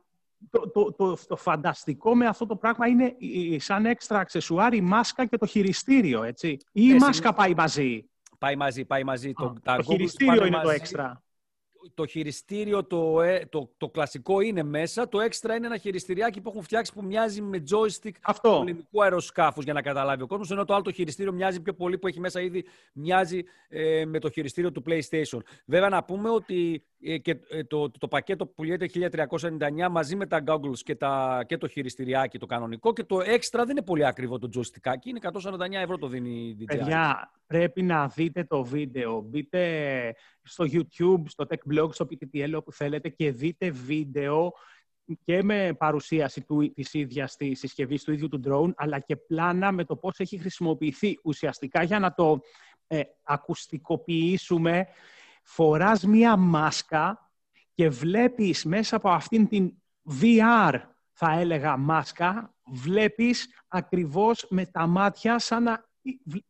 [0.50, 3.16] το, το, το, το, φανταστικό με αυτό το πράγμα είναι
[3.60, 6.48] σαν έξτρα αξεσουάρ η μάσκα και το χειριστήριο, έτσι.
[6.50, 8.10] Ή η μάσκα πάει μαζί.
[8.38, 9.34] Πάει μαζί, πάει μαζί.
[9.34, 11.22] το, το χειριστήριο είναι το έξτρα
[11.94, 15.10] το χειριστήριο, το, ε, το, το κλασικό είναι μέσα.
[15.10, 18.56] Το έξτρα είναι ένα χειριστηριάκι που έχουν φτιάξει που μοιάζει με joystick Αυτό.
[18.56, 20.52] του ελληνικού αεροσκάφους για να καταλάβει ο κόσμος.
[20.52, 24.20] Ενώ το άλλο το χειριστήριο μοιάζει πιο πολύ που έχει μέσα ήδη μοιάζει ε, με
[24.20, 25.40] το χειριστήριο του PlayStation.
[25.66, 28.90] Βέβαια, να πούμε ότι ε, και ε, το, το, πακέτο που πουλιέται
[29.30, 33.66] 1399 μαζί με τα goggles και, τα, και το χειριστηριάκι το κανονικό και το έξτρα
[33.66, 34.92] δεν είναι πολύ ακριβό το joystick.
[35.04, 35.32] Είναι 149
[35.72, 36.66] ευρώ το δίνει η DJI.
[36.66, 39.22] Παιδιά, πρέπει να δείτε το βίντεο.
[39.22, 44.54] Μπείτε στο YouTube, στο Tech Blog, στο PTTL, όπου θέλετε και δείτε βίντεο
[45.24, 49.72] και με παρουσίαση του, της ίδιας της συσκευής του ίδιου του drone, αλλά και πλάνα
[49.72, 52.40] με το πώς έχει χρησιμοποιηθεί ουσιαστικά για να το
[52.88, 54.88] ε, ακουστικοποιήσουμε
[55.50, 57.32] φοράς μία μάσκα
[57.74, 59.74] και βλέπεις μέσα από αυτήν την
[60.22, 60.74] VR,
[61.12, 65.86] θα έλεγα, μάσκα, βλέπεις ακριβώς με τα μάτια σαν να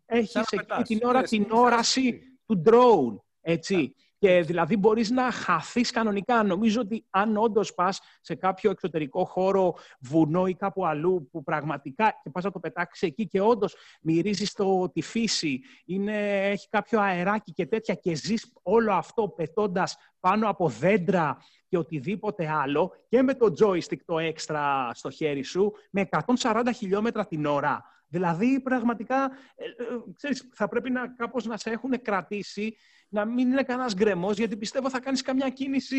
[0.06, 3.96] έχεις εκεί την ώρα την όραση του drone, έτσι.
[4.20, 6.44] Και δηλαδή μπορείς να χαθείς κανονικά.
[6.44, 12.20] Νομίζω ότι αν όντως πας σε κάποιο εξωτερικό χώρο, βουνό ή κάπου αλλού, που πραγματικά
[12.24, 17.02] και πας να το πετάξεις εκεί και όντως μυρίζεις το, τη φύση, είναι, έχει κάποιο
[17.02, 23.22] αεράκι και τέτοια και ζεις όλο αυτό πετώντας πάνω από δέντρα και οτιδήποτε άλλο και
[23.22, 27.86] με το joystick το έξτρα στο χέρι σου με 140 χιλιόμετρα την ώρα.
[28.10, 29.24] Δηλαδή, πραγματικά,
[29.56, 32.76] ε, ε, ξέρεις, θα πρέπει να κάπως να σε έχουν κρατήσει
[33.10, 35.98] να μην είναι κανένας γκρεμός, γιατί πιστεύω θα κάνεις καμιά κίνηση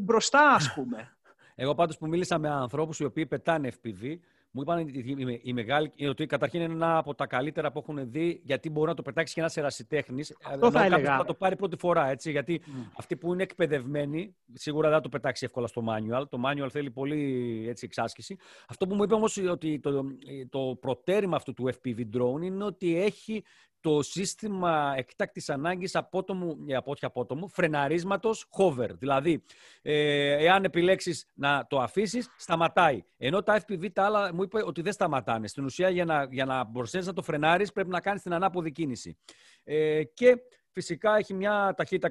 [0.00, 1.16] μπροστά, ας πούμε.
[1.54, 4.18] Εγώ πάντως που μίλησα με ανθρώπους οι οποίοι πετάνε FPV,
[4.50, 8.40] μου είπαν η, η μεγάλη, ότι καταρχήν είναι ένα από τα καλύτερα που έχουν δει,
[8.44, 10.36] γιατί μπορεί να το πετάξεις και ένας ερασιτέχνης.
[10.44, 11.16] Αυτό θα έλεγα.
[11.16, 12.30] Θα το πάρει πρώτη φορά, έτσι.
[12.30, 12.90] Γιατί mm.
[12.96, 16.28] αυτοί που είναι εκπαιδευμένοι, σίγουρα δεν θα το πετάξει εύκολα στο manual.
[16.28, 18.36] Το manual θέλει πολύ έτσι, εξάσκηση.
[18.68, 20.04] Αυτό που μου είπε όμως ότι το,
[20.50, 23.44] το προτέρημα αυτού του FPV drone είναι ότι έχει
[23.88, 28.88] το σύστημα εκτάκτης ανάγκης απότομου, ε, από όχι απότομου, φρεναρίσματος hover.
[28.98, 29.44] Δηλαδή,
[29.82, 33.02] ε, εάν επιλέξεις να το αφήσεις, σταματάει.
[33.16, 35.48] Ενώ τα FPV τα άλλα μου είπε ότι δεν σταματάνε.
[35.48, 38.72] Στην ουσία, για να, για να μπορέσει να το φρενάρεις, πρέπει να κάνεις την ανάποδη
[38.72, 39.18] κίνηση.
[39.64, 40.36] Ε, και
[40.70, 42.08] φυσικά έχει μια ταχύτητα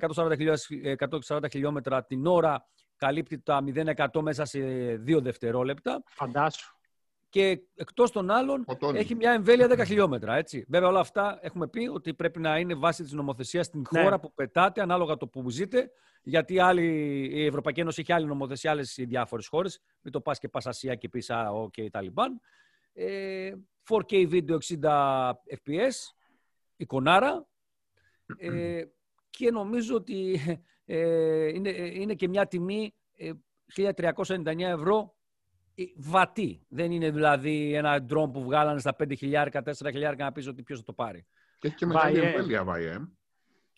[1.26, 4.60] 140, χιλιόμετρα την ώρα, καλύπτει τα 0% μέσα σε
[4.96, 6.04] δύο δευτερόλεπτα.
[6.06, 6.77] Φαντάσου
[7.30, 10.36] και εκτός των άλλων έχει μια εμβέλεια 10 χιλιόμετρα.
[10.36, 10.66] Έτσι.
[10.68, 14.02] Βέβαια, όλα αυτά έχουμε πει ότι πρέπει να είναι βάση της νομοθεσίας στην ναι.
[14.02, 15.92] χώρα που πετάτε, ανάλογα το που ζείτε.
[16.24, 16.86] Γιατί άλλη,
[17.32, 19.82] η Ευρωπαϊκή Ένωση έχει άλλη νομοθεσία, άλλες διάφορες χώρες.
[20.02, 22.40] Μην το πας και πας Ασία και πεις Α, OK, okay, Ταλιμπάν.
[22.94, 23.52] Ε,
[23.90, 26.14] 4K βίντεο 60 FPS,
[26.76, 27.48] εικονάρα.
[28.38, 28.84] Ε,
[29.30, 30.40] και νομίζω ότι
[30.86, 32.94] ε, είναι, είναι και μια τιμή
[33.76, 35.17] 1.399 ε, ευρώ
[35.96, 36.62] βατή.
[36.68, 40.86] Δεν είναι δηλαδή ένα ντρόμ που βγάλανε στα 5.000, 4.000 να πεις ότι ποιος θα
[40.86, 41.26] το πάρει.
[41.60, 42.98] Και έχει και μεγάλη εμβέλεια, Βάιε.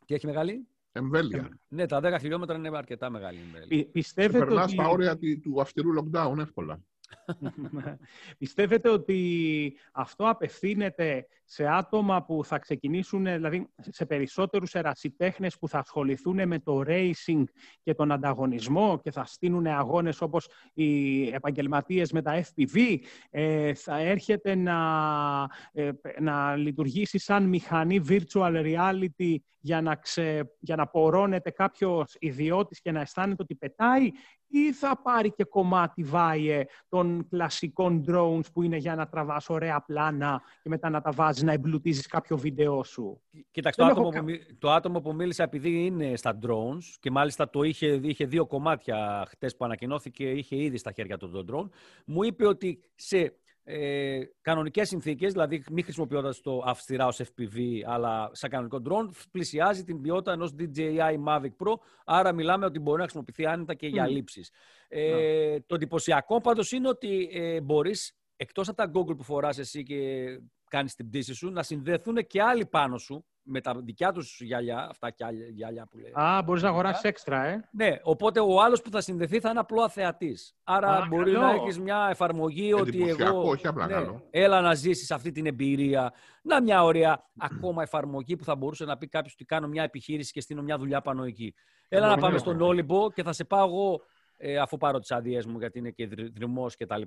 [0.05, 1.59] Και έχει μεγάλη; Εμβέλεια.
[1.67, 3.85] Ναι, τα 10 χιλιόμετρα είναι αρκετά μεγάλη εμβέλεια.
[3.91, 4.73] Πιστεύετε Περνάς ότι...
[4.73, 6.83] στα όρια του αυστηρού lockdown εύκολα.
[8.37, 15.79] Πιστεύετε ότι αυτό απευθύνεται σε άτομα που θα ξεκινήσουν, δηλαδή σε περισσότερους ερασιτέχνες που θα
[15.79, 17.43] ασχοληθούν με το racing
[17.83, 22.97] και τον ανταγωνισμό και θα στείλουν αγώνες όπως οι επαγγελματίες με τα FPV,
[23.29, 24.77] ε, θα έρχεται να,
[25.71, 32.81] ε, να λειτουργήσει σαν μηχανή virtual reality για να, ξε, για να πορώνεται κάποιος ιδιώτης
[32.81, 34.09] και να αισθάνεται ότι πετάει
[34.49, 39.81] ή θα πάρει και κομμάτι βάιε των κλασικών drones που είναι για να τραβάς ωραία
[39.81, 44.25] πλάνα και μετά να τα βάζεις να εμπλουτίζεις κάποιο βίντεο σου; Κοίταξε, το άτομο, που,
[44.59, 49.25] το άτομο που μίλησε επειδή είναι στα drones και μάλιστα το είχε, είχε δύο κομμάτια
[49.29, 51.69] χτες που ανακοινώθηκε, είχε ήδη στα χέρια του το drone,
[52.05, 53.33] μου είπε ότι σε
[53.71, 59.83] ε, κανονικές συνθήκες, δηλαδή μη χρησιμοποιώντας το αυστηρά ως FPV, αλλά σαν κανονικό drone, πλησιάζει
[59.83, 61.73] την ποιότητα ενός DJI Mavic Pro,
[62.05, 64.51] άρα μιλάμε ότι μπορεί να χρησιμοποιηθεί άνετα και για λήψεις.
[64.87, 69.83] Ε, Το εντυπωσιακό πάντως είναι ότι ε, μπορείς, εκτός από τα Google που φοράς εσύ
[69.83, 70.25] και
[70.69, 74.87] κάνεις την πτήση σου, να συνδεθούν και άλλοι πάνω σου, με τα δικιά τους γυαλιά,
[74.89, 76.11] αυτά και άλλα γυαλιά που λέει.
[76.13, 77.69] Α, μπορείς να αγοράσεις έξτρα, ε.
[77.71, 80.55] Ναι, οπότε ο άλλος που θα συνδεθεί θα είναι απλός θεατής.
[80.63, 81.45] Άρα Α, μπορεί καλό.
[81.45, 83.49] να έχεις μια εφαρμογή ότι εγώ.
[83.49, 86.13] Όχι, απλά ναι, έλα να ζήσεις αυτή την εμπειρία.
[86.43, 90.31] Να μια ωραία ακόμα εφαρμογή που θα μπορούσε να πει κάποιος ότι κάνω μια επιχείρηση
[90.31, 91.53] και στείλω μια δουλειά πάνω εκεί.
[91.87, 94.01] Έλα να πάμε στον Όλυμπο και θα σε πάω εγώ
[94.41, 97.01] ε, αφού πάρω τις άδειές μου, γιατί είναι και δρυμός κτλ.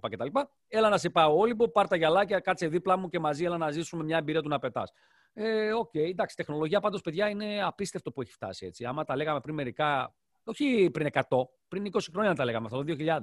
[0.68, 3.70] Έλα να σε πάω Όλυμπο, πάρ τα γυαλάκια, κάτσε δίπλα μου και μαζί έλα να
[3.70, 4.92] ζήσουμε μια εμπειρία του να πετάς.
[5.32, 8.84] Ε, OK, okay, εντάξει, τεχνολογία πάντως, παιδιά, είναι απίστευτο που έχει φτάσει έτσι.
[8.84, 10.14] Άμα τα λέγαμε πριν μερικά,
[10.44, 11.20] όχι πριν 100,
[11.68, 13.18] πριν 20 χρόνια τα λέγαμε αυτό, το 2000.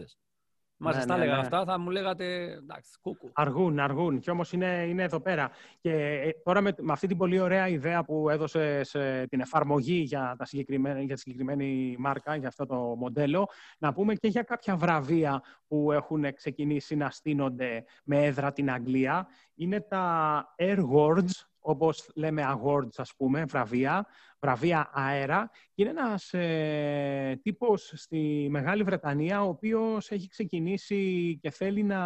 [0.82, 1.32] Μα ναι, τα ναι, ναι.
[1.32, 3.32] αυτά, θα μου λέγατε εντάξει, κούκου.
[3.34, 4.20] Αργούν, αργούν.
[4.20, 5.52] Και όμως είναι, είναι εδώ πέρα.
[5.80, 9.96] Και ε, τώρα με, με, αυτή την πολύ ωραία ιδέα που έδωσε σε την εφαρμογή
[10.00, 14.44] για, τα συγκεκριμένα, για τη συγκεκριμένη μάρκα, για αυτό το μοντέλο, να πούμε και για
[14.44, 19.28] κάποια βραβεία που έχουν ξεκινήσει να στείνονται με έδρα την Αγγλία.
[19.56, 24.06] Είναι τα Airwords, όπως λέμε awards, ας πούμε, βραβεία,
[24.40, 25.50] βραβεία αέρα.
[25.74, 32.02] Και είναι ένας ε, τύπος στη Μεγάλη Βρετανία, ο οποίος έχει ξεκινήσει και θέλει να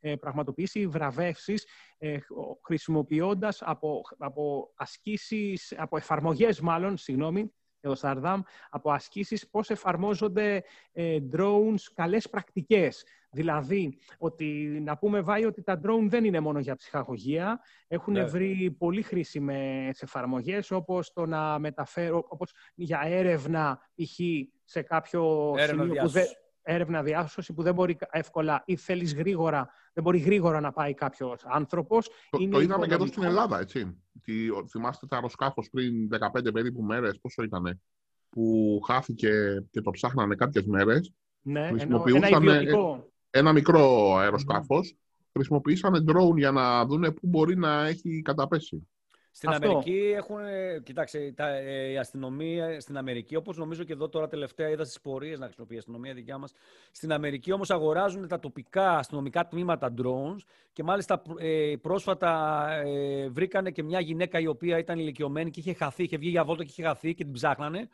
[0.00, 1.66] ε, πραγματοποιήσει βραβεύσεις
[1.98, 2.18] ε,
[2.64, 7.52] χρησιμοποιώντας από, από ασκήσεις, από εφαρμογές μάλλον, συγγνώμη,
[7.82, 8.40] εδώ Σαρδάμ,
[8.70, 13.04] από ασκήσεις πώς εφαρμόζονται ε, drones καλές πρακτικές.
[13.30, 14.44] Δηλαδή, ότι
[14.84, 17.60] να πούμε βάει ότι τα drone δεν είναι μόνο για ψυχαγωγία.
[17.88, 18.24] Έχουν ναι.
[18.24, 24.18] βρει πολύ χρήσιμες εφαρμογές, όπως το να μεταφέρω, όπως για έρευνα, π.χ.
[24.64, 26.26] σε κάποιο έρευνα σημείο που δεν,
[26.62, 31.44] έρευνα διάσωση που δεν μπορεί εύκολα ή θέλεις γρήγορα, δεν μπορεί γρήγορα να πάει κάποιος
[31.44, 32.08] άνθρωπος.
[32.30, 34.02] Το, το είδαμε και εδώ στην Ελλάδα, έτσι.
[34.22, 34.32] Τι,
[34.70, 37.80] θυμάστε το αεροσκάφος πριν 15 περίπου μέρες, πόσο ήταν,
[38.28, 41.12] που χάθηκε και το ψάχνανε κάποιες μέρες.
[41.42, 44.94] Ναι, ένα ιδιωτικό ένα μικρό αεροσκάφος.
[44.94, 44.98] Mm.
[45.32, 48.88] Χρησιμοποιήσανε drone για να δουν πού μπορεί να έχει καταπέσει.
[49.34, 50.38] Στην Αμερική έχουν,
[50.82, 55.00] κοιτάξτε, τα, ε, η αστυνομία στην Αμερική, όπως νομίζω και εδώ τώρα τελευταία είδα στις
[55.00, 56.52] πορείες να χρησιμοποιεί η αστυνομία δικιά μας,
[56.90, 60.40] στην Αμερική όμως αγοράζουν τα τοπικά αστυνομικά τμήματα drones
[60.72, 65.72] και μάλιστα ε, πρόσφατα ε, βρήκανε και μια γυναίκα η οποία ήταν ηλικιωμένη και είχε
[65.72, 67.88] χαθεί, είχε βγει για βόλτα και είχε χαθεί και την ψάχνανε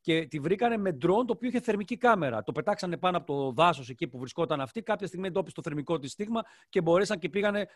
[0.00, 2.42] και τη βρήκανε με ντρόν το οποίο είχε θερμική κάμερα.
[2.42, 4.82] Το πετάξανε πάνω από το δάσος εκεί που βρισκόταν αυτή.
[4.82, 7.66] Κάποια στιγμή εντόπισε το θερμικό της στίγμα και μπορέσαν και πήγανε.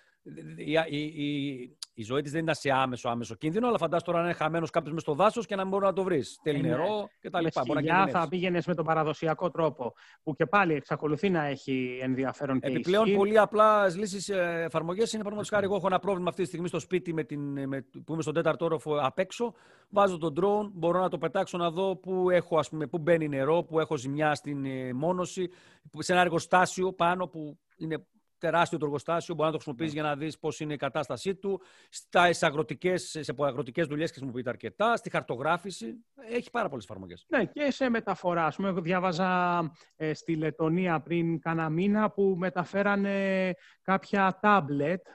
[0.57, 4.25] Η, η, η ζωή της δεν ήταν σε άμεσο, άμεσο κίνδυνο, αλλά φαντάζομαι τώρα να
[4.25, 6.39] είναι χαμένος κάποιος μες στο δάσος και να μην μπορεί να το βρεις.
[6.43, 7.47] Θέλει ε, νερό κτλ.
[7.81, 12.69] Για θα πήγαινες με τον παραδοσιακό τρόπο, που και πάλι εξακολουθεί να έχει ενδιαφέρον και
[12.69, 13.17] Επιπλέον, ισχύ.
[13.17, 15.67] πολύ απλά λύσεις ε, εφαρμογές είναι παραδείγματο χάρη.
[15.67, 18.35] Εγώ έχω ένα πρόβλημα αυτή τη στιγμή στο σπίτι με την, με, που είμαι στον
[18.35, 19.55] τέταρτο όροφο απ' έξω.
[19.95, 23.29] Βάζω τον drone, μπορώ να το πετάξω να δω πού, έχω, ας πούμε, πού μπαίνει
[23.29, 25.51] νερό, πού έχω ζημιά στην ε, μόνωση,
[25.99, 28.07] σε ένα εργοστάσιο πάνω που είναι
[28.43, 31.61] τεράστιο το εργοστάσιο, μπορεί να το χρησιμοποιήσει για να δεις πώς είναι η κατάστασή του.
[31.91, 34.97] Στα αγροτικές, σε αγροτικές δουλειές χρησιμοποιείται αρκετά.
[34.97, 36.05] Στη χαρτογράφηση.
[36.31, 37.25] Έχει πάρα πολλές εφαρμογές.
[37.29, 38.47] Ναι, και σε μεταφορά.
[38.47, 39.61] Α πούμε, διάβαζα
[39.97, 43.53] ε, στη Λετωνία πριν κάνα μήνα που μεταφέρανε
[43.83, 45.11] κάποια τάμπλετ ε,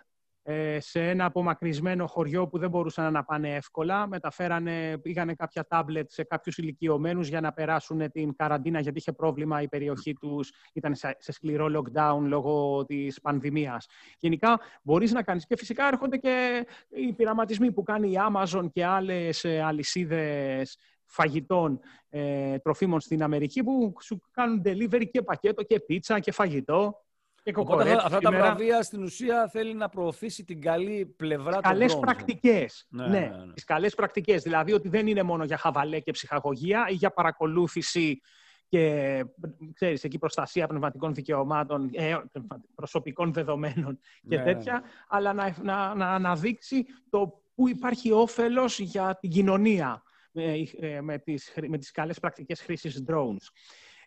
[0.77, 4.07] σε ένα απομακρυσμένο χωριό που δεν μπορούσαν να πάνε εύκολα.
[4.07, 9.61] Μεταφέρανε, πήγανε κάποια τάμπλετ σε κάποιους ηλικιωμένους για να περάσουν την καραντίνα γιατί είχε πρόβλημα
[9.61, 13.87] η περιοχή τους, ήταν σε σκληρό lockdown λόγω της πανδημίας.
[14.19, 18.85] Γενικά μπορείς να κάνεις και φυσικά έρχονται και οι πειραματισμοί που κάνει η Amazon και
[18.85, 21.79] άλλες ε, αλυσίδες φαγητών
[22.09, 27.05] ε, τροφίμων στην Αμερική που σου κάνουν delivery και πακέτο και πίτσα και φαγητό.
[27.55, 32.87] Οπότε αυτά τα βραβεία στην ουσία θέλει να προωθήσει την καλή πλευρά των καλές πρακτικές.
[32.89, 33.53] Ναι, ναι, ναι, ναι.
[33.53, 34.43] Τις καλές πρακτικές.
[34.43, 38.21] Δηλαδή ότι δεν είναι μόνο για χαβαλέ και ψυχαγωγία ή για παρακολούθηση
[38.69, 39.25] και
[39.73, 42.17] ξέρεις, εκεί προστασία πνευματικών δικαιωμάτων, ε,
[42.75, 44.43] προσωπικών δεδομένων και ναι.
[44.43, 51.01] τέτοια, αλλά να, να, να αναδείξει το που υπάρχει όφελος για την κοινωνία με, ε,
[51.01, 53.47] με, τις, με τις καλές πρακτικές χρήσης drones.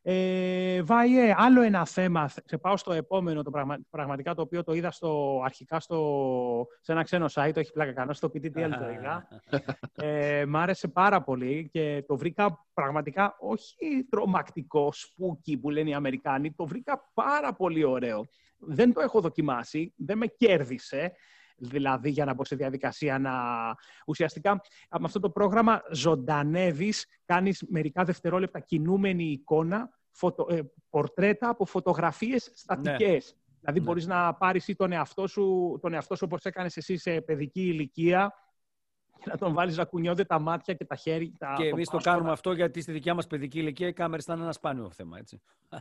[0.02, 3.50] Ε, Βάιε, άλλο ένα θέμα, σε πάω στο επόμενο, το
[3.90, 7.92] πραγματικά το οποίο το είδα στο, αρχικά στο, σε ένα ξένο site, το έχει πλάκα
[7.92, 9.28] κανένα, στο PTTL το είδα.
[10.02, 15.94] Ε, μ' άρεσε πάρα πολύ και το βρήκα πραγματικά όχι τρομακτικό, σπούκι που λένε οι
[15.94, 18.26] Αμερικάνοι, το βρήκα πάρα πολύ ωραίο.
[18.58, 21.12] Δεν το έχω δοκιμάσει, δεν με κέρδισε,
[21.60, 23.32] δηλαδή για να μπω σε διαδικασία να...
[24.06, 24.52] Ουσιαστικά
[24.90, 32.50] με αυτό το πρόγραμμα ζωντανεύεις, κάνεις μερικά δευτερόλεπτα κινούμενη εικόνα, φωτο, ε, πορτρέτα από φωτογραφίες
[32.54, 33.34] στατικές.
[33.34, 33.40] Ναι.
[33.60, 33.84] Δηλαδή ναι.
[33.84, 37.60] μπορείς να πάρεις ή τον εαυτό σου, τον εαυτό σου όπως έκανες εσύ σε παιδική
[37.60, 38.32] ηλικία,
[39.20, 41.32] και να τον βάλεις να κουνιόνται τα μάτια και τα χέρια.
[41.38, 44.40] Τα, και εμείς το κάνουμε αυτό γιατί στη δικιά μας παιδική ηλικία οι κάμερες ήταν
[44.40, 45.18] ένα σπάνιο θέμα.
[45.18, 45.40] Έτσι.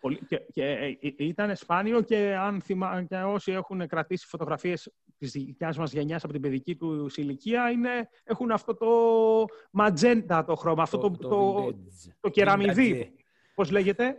[0.00, 4.92] Πολύ, και, και, ε, ε, ήταν σπάνιο και αν θυμά, και όσοι έχουν κρατήσει φωτογραφίες
[5.18, 8.88] της δικιάς μας γενιάς από την παιδική του ηλικία είναι, έχουν αυτό το
[9.70, 11.72] ματζέντα το χρώμα, αυτό το, το, το,
[12.20, 13.12] το κεραμιδί.
[13.54, 14.16] Πώς λέγεται;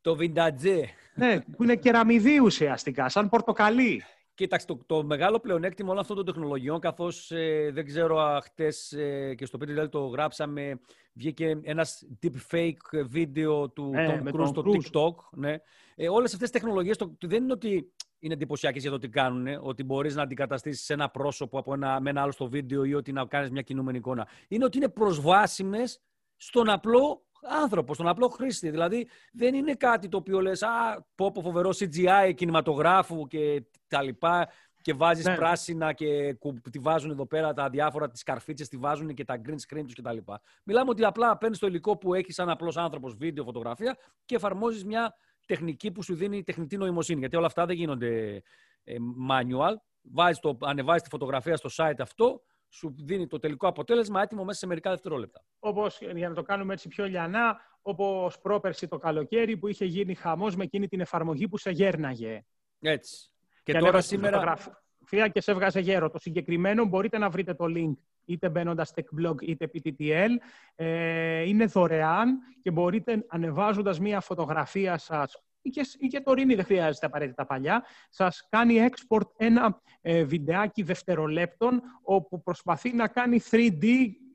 [0.00, 0.88] Το βιντατζέ.
[1.14, 4.02] Ναι, που είναι κεραμιδί ουσιαστικά, σαν πορτοκαλί.
[4.34, 9.34] Κοίταξε, το, το μεγάλο πλεονέκτημα όλων αυτών των τεχνολογιών, καθώς ε, δεν ξέρω, χτες ε,
[9.34, 10.80] και στο PTL το γράψαμε,
[11.12, 15.38] βγήκε ένας deepfake βίντεο του ε, Tom Cruise στο TikTok.
[15.38, 15.56] Ναι.
[15.94, 19.84] Ε, Όλες αυτές τις τεχνολογίες δεν είναι ότι είναι εντυπωσιακές για το τι κάνουν, ότι
[19.84, 23.26] μπορείς να αντικαταστήσεις ένα πρόσωπο από ένα, με ένα άλλο στο βίντεο ή ότι να
[23.26, 24.28] κάνεις μια κινούμενη εικόνα.
[24.48, 26.00] Είναι ότι είναι προσβάσιμες
[26.42, 28.70] στον απλό άνθρωπο, στον απλό χρήστη.
[28.70, 34.02] Δηλαδή δεν είναι κάτι το οποίο λες «Α, πω πω φοβερό CGI κινηματογράφου και τα
[34.02, 34.48] λοιπά»
[34.82, 35.34] και βάζεις ναι.
[35.34, 36.36] πράσινα και
[36.70, 39.94] τη βάζουν εδώ πέρα τα διάφορα, τις καρφίτσες τη βάζουν και τα green screen τους
[39.94, 40.16] κτλ.
[40.64, 44.84] Μιλάμε ότι απλά παίρνεις το υλικό που έχεις σαν απλός άνθρωπος βίντεο, φωτογραφία και εφαρμόζεις
[44.84, 45.14] μια
[45.46, 47.18] τεχνική που σου δίνει τεχνητή νοημοσύνη.
[47.18, 48.42] Γιατί όλα αυτά δεν γίνονται
[48.84, 48.94] ε,
[49.30, 49.74] manual.
[50.02, 54.58] Βάζεις το, ανεβάζεις τη φωτογραφία στο site αυτό, σου δίνει το τελικό αποτέλεσμα έτοιμο μέσα
[54.58, 55.44] σε μερικά δευτερόλεπτα.
[55.58, 60.14] Όπως για να το κάνουμε έτσι πιο λιανά, όπως πρόπερση το καλοκαίρι που είχε γίνει
[60.14, 62.44] χαμός με εκείνη την εφαρμογή που σε γέρναγε.
[62.80, 63.30] Έτσι.
[63.62, 64.56] Και, και τώρα σήμερα.
[64.56, 66.10] Φωτογραφία και σε έβγαζε γέρο.
[66.10, 70.30] Το συγκεκριμένο μπορείτε να βρείτε το link είτε μπαίνοντας TechBlog είτε PTTL.
[70.74, 76.64] Ε, είναι δωρεάν και μπορείτε ανεβάζοντας μία φωτογραφία σας ή και, ή και τωρινή, δεν
[76.64, 83.84] χρειάζεται απαραίτητα παλιά, σας κάνει export ένα ε, βιντεάκι δευτερολέπτων όπου προσπαθεί να κάνει 3D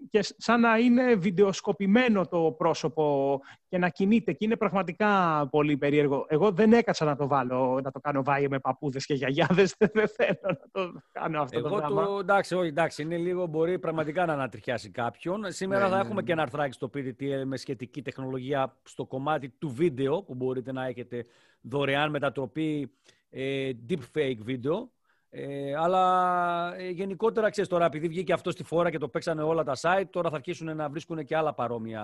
[0.09, 4.31] και σαν να είναι βιντεοσκοπημένο το πρόσωπο και να κινείται.
[4.31, 6.25] Και είναι πραγματικά πολύ περίεργο.
[6.27, 9.75] Εγώ δεν έκατσα να το βάλω, να το κάνω βάη με παππούδες και γιαγιάδες.
[9.93, 12.05] Δεν θέλω να το κάνω αυτό Εγώ το πράγμα.
[12.05, 15.51] Το, εντάξει, όχι, εντάξει, είναι λίγο, μπορεί πραγματικά να ανατριχιάσει κάποιον.
[15.51, 16.21] Σήμερα ναι, θα ναι, έχουμε ναι.
[16.21, 20.85] και ένα αρθράκι στο PDT με σχετική τεχνολογία στο κομμάτι του βίντεο που μπορείτε να
[20.85, 21.25] έχετε
[21.61, 22.91] δωρεάν μετατροπή
[23.29, 24.89] ε, deepfake βίντεο
[25.37, 29.63] ε, αλλά ε, γενικότερα, ξέρεις τώρα, επειδή βγήκε αυτό στη φόρα και το παίξανε όλα
[29.63, 32.03] τα site, τώρα θα αρχίσουν να βρίσκουν και άλλα παρόμοια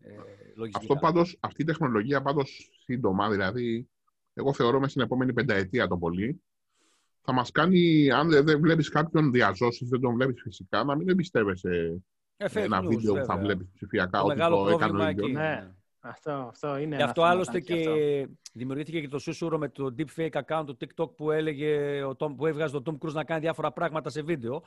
[0.00, 0.10] ε,
[0.54, 0.94] λογιστικά.
[0.94, 3.88] Αυτό πάντως, αυτή η τεχνολογία πάντως σύντομα, δηλαδή,
[4.34, 6.42] εγώ θεωρώ μέσα στην επόμενη πενταετία το πολύ,
[7.20, 12.02] θα μας κάνει, αν δεν βλέπεις κάποιον διαζώσεις, δεν τον βλέπεις φυσικά, να μην εμπιστεύεσαι
[12.36, 15.30] ε, ένα βίντεο που θα βλέπεις ψηφιακά, το ότι το έκανε ο ίδιος.
[15.30, 15.70] Ναι.
[16.06, 16.96] Αυτό, αυτό είναι.
[16.96, 17.76] Γι' αυτό άλλωστε και
[18.52, 22.46] δημιουργήθηκε και το σούσουρο με το deepfake account του TikTok που, έλεγε, ο Tom, που
[22.46, 24.62] έβγαζε τον Tom Cruise να κάνει διάφορα πράγματα σε βίντεο.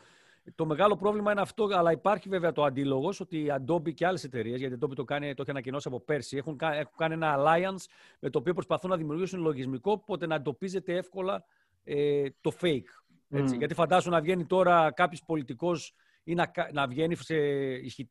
[0.56, 4.24] Το μεγάλο πρόβλημα είναι αυτό, αλλά υπάρχει βέβαια το αντίλογος ότι η Adobe και άλλες
[4.24, 7.36] εταιρείες, γιατί η Adobe το, κάνει, το έχει ανακοινώσει από πέρσι, έχουν, έχουν κάνει ένα
[7.38, 7.86] alliance
[8.20, 11.44] με το οποίο προσπαθούν να δημιουργήσουν λογισμικό, οπότε να εντοπίζεται εύκολα
[11.84, 12.90] ε, το fake.
[13.30, 13.56] Έτσι.
[13.56, 13.58] Mm.
[13.58, 15.96] Γιατί φαντάσου να βγαίνει τώρα κάποιος πολιτικός
[16.28, 17.36] ή να, να βγαίνει σε,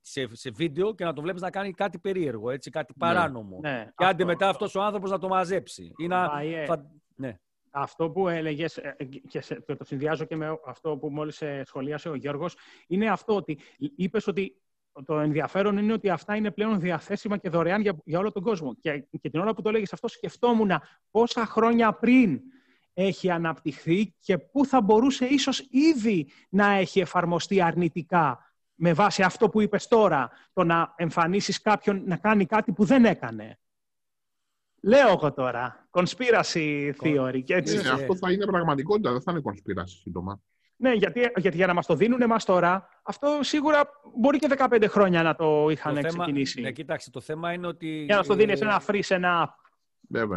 [0.01, 3.07] σε, σε, βίντεο και να τον βλέπεις να κάνει κάτι περίεργο, έτσι, κάτι ναι.
[3.07, 3.59] παράνομο.
[3.63, 5.93] Ναι, και άντε μετά αυτός ο άνθρωπος να το μαζέψει.
[5.97, 6.29] Ή να,
[6.67, 7.39] θα, ναι.
[7.71, 8.97] Αυτό που έλεγες ε,
[9.29, 13.59] και το συνδυάζω και με αυτό που μόλις ε, σχολίασε ο Γιώργος, είναι αυτό ότι
[13.97, 14.61] είπες ότι
[15.05, 18.75] το ενδιαφέρον είναι ότι αυτά είναι πλέον διαθέσιμα και δωρεάν για, για όλο τον κόσμο.
[18.75, 20.71] Και, και την ώρα που το έλεγες αυτό σκεφτόμουν
[21.11, 22.41] πόσα χρόνια πριν
[22.99, 29.49] έχει αναπτυχθεί και πού θα μπορούσε ίσως ήδη να έχει εφαρμοστεί αρνητικά με βάση αυτό
[29.49, 33.59] που είπες τώρα, το να εμφανίσεις κάποιον να κάνει κάτι που δεν έκανε.
[34.83, 37.43] Λέω εγώ τώρα, conspiracy theory.
[37.45, 37.77] Και έτσι.
[37.77, 40.41] Ναι, αυτό θα είναι πραγματικότητα, δεν θα είναι conspiracy σύντομα.
[40.77, 44.85] Ναι, γιατί, γιατί για να μας το δίνουν εμάς τώρα, αυτό σίγουρα μπορεί και 15
[44.89, 46.55] χρόνια να το είχαν το ξεκινήσει.
[46.55, 48.05] Θέμα, ναι, κοιτάξτε, το θέμα είναι ότι...
[48.05, 49.55] Για να το δίνεις ένα free σε ένα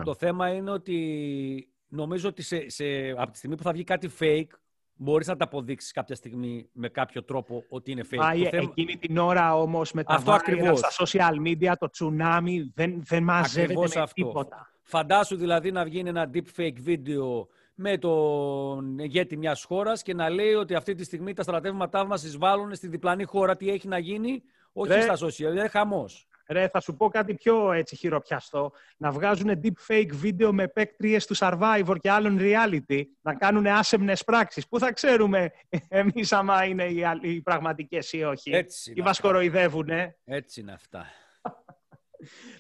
[0.03, 2.83] Το θέμα είναι ότι νομίζω ότι σε, σε,
[3.17, 4.47] από τη στιγμή που θα βγει κάτι fake,
[4.95, 8.17] μπορείς να τα αποδείξεις κάποια στιγμή με κάποιο τρόπο ότι είναι fake.
[8.17, 10.79] Μα, Το ε, θέμα- Εκείνη την ώρα όμως με τα Αυτό viral ακριβώς.
[10.79, 14.13] στα social media, το τσουνάμι δεν, δεν μαζεύεται Ακριβώς με αυτό.
[14.13, 14.71] τίποτα.
[14.83, 20.53] Φαντάσου δηλαδή να βγει ένα deepfake βίντεο με τον ηγέτη μιας χώρας και να λέει
[20.53, 23.55] ότι αυτή τη στιγμή τα στρατεύματά μας εισβάλλουν στη διπλανή χώρα.
[23.55, 25.01] Τι έχει να γίνει, όχι Ρε.
[25.01, 26.27] στα social, είναι χαμός.
[26.51, 28.71] Ρε, θα σου πω κάτι πιο έτσι χειροπιαστό.
[28.97, 33.01] Να βγάζουν deepfake βίντεο με παίκτριες του Survivor και άλλων reality.
[33.21, 34.67] Να κάνουν άσεμνες πράξεις.
[34.67, 35.51] Πού θα ξέρουμε
[35.87, 38.51] εμείς άμα είναι οι, αλ- οι πραγματικές ή όχι.
[38.51, 39.27] Έτσι Ή είναι μας αυτά.
[39.27, 40.17] κοροϊδεύουνε.
[40.25, 41.05] Έτσι είναι αυτά.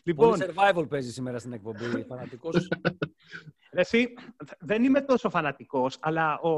[0.03, 1.85] Λοιπόν, Πολύ survival παίζει σήμερα στην εκπομπή.
[2.09, 2.67] Φανατικός.
[3.73, 4.13] Ρε, Εσύ,
[4.59, 6.49] δεν είμαι τόσο φανατικός, αλλά ο,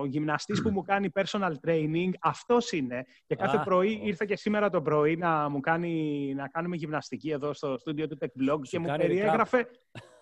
[0.00, 3.04] ο γυμναστής που μου κάνει personal training, αυτός είναι.
[3.26, 4.06] Και κάθε Α, πρωί, ω.
[4.06, 8.18] ήρθε και σήμερα το πρωί να μου κάνει, να κάνουμε γυμναστική εδώ στο στούντιο του
[8.20, 9.66] Tech Blog και μου κάνει περιέγραφε,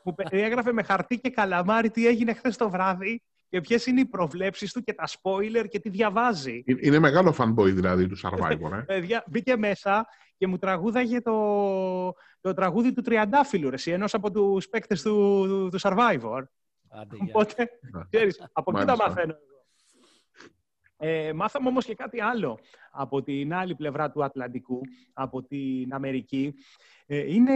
[0.04, 4.06] μου περιέγραφε με χαρτί και καλαμάρι τι έγινε χθες το βράδυ και ποιες είναι οι
[4.06, 6.62] προβλέψεις του και τα spoiler και τι διαβάζει.
[6.66, 8.82] Ε- Είναι μεγάλο fanboy δηλαδή του Survivor, ε.
[8.92, 10.06] Παιδιά, μπήκε μέσα
[10.38, 15.44] και μου τραγούδαγε το, το τραγούδι του Τριαντάφυλλου, ρε, εσύ, ενός από τους παίκτες του,
[15.46, 16.42] του, του Survivor.
[16.88, 17.24] Άντε, γεια.
[17.28, 17.70] Οπότε,
[18.10, 19.08] ξέρεις, από εκεί τα Μάλιστα.
[19.08, 19.46] μαθαίνω εγώ.
[20.96, 22.58] Ε, μάθαμε όμως και κάτι άλλο
[22.90, 24.80] από την άλλη πλευρά του Ατλαντικού,
[25.12, 26.54] από την Αμερική.
[27.06, 27.54] Ε, είναι,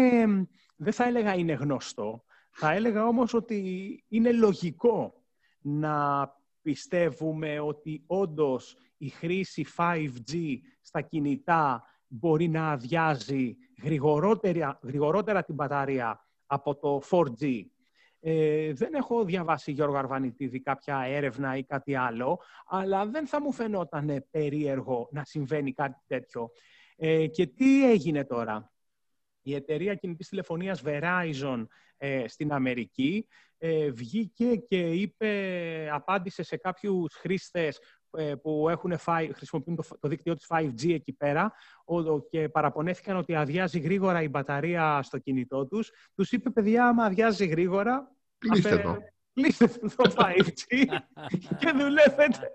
[0.77, 5.23] δεν θα έλεγα είναι γνωστό, θα έλεγα όμως ότι είναι λογικό
[5.61, 6.29] να
[6.63, 16.27] πιστεύουμε ότι όντως η χρήση 5G στα κινητά μπορεί να αδειάζει γρηγορότερα, γρηγορότερα την μπαταρία
[16.47, 17.63] από το 4G.
[18.21, 23.53] Ε, δεν έχω διαβάσει, Γιώργο Αρβανιτίδη, κάποια έρευνα ή κάτι άλλο, αλλά δεν θα μου
[23.53, 26.51] φαινόταν περίεργο να συμβαίνει κάτι τέτοιο.
[26.97, 28.73] Ε, και τι έγινε τώρα;
[29.43, 33.27] Η εταιρεία κινητής τηλεφωνίας Verizon ε, στην Αμερική
[33.59, 37.81] ε, βγήκε και είπε, απάντησε σε κάποιους χρήστες ε,
[38.43, 41.53] που έχουν φάει, χρησιμοποιούν το, το δίκτυο της 5G εκεί πέρα
[41.85, 45.91] ο- και παραπονέθηκαν ότι αδειάζει γρήγορα η μπαταρία στο κινητό τους.
[46.15, 48.99] Τους είπε, παιδιά, άμα αδειάζει γρήγορα, Κλείστε αφε- το.
[49.35, 50.85] κλείστε το 5G
[51.59, 52.51] και δουλεύετε.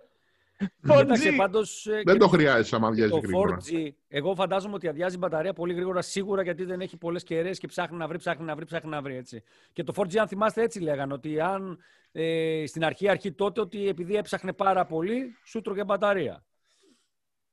[0.81, 1.35] Κοίταξε 4G.
[1.37, 3.57] πάντως, ε, Δεν και το χρειάζεσαι άμα αδειάζει το γρήγορα.
[3.57, 7.59] 4G, εγώ φαντάζομαι ότι αδειάζει η μπαταρία πολύ γρήγορα σίγουρα γιατί δεν έχει πολλές κεραίες
[7.59, 9.15] και ψάχνει να βρει, ψάχνει να βρει, ψάχνει να βρει.
[9.15, 9.43] Έτσι.
[9.73, 11.77] Και το 4G, αν θυμάστε, έτσι λέγανε ότι αν
[12.11, 16.43] ε, στην αρχή, αρχή τότε, ότι επειδή έψαχνε πάρα πολύ, σου τρώγε μπαταρία.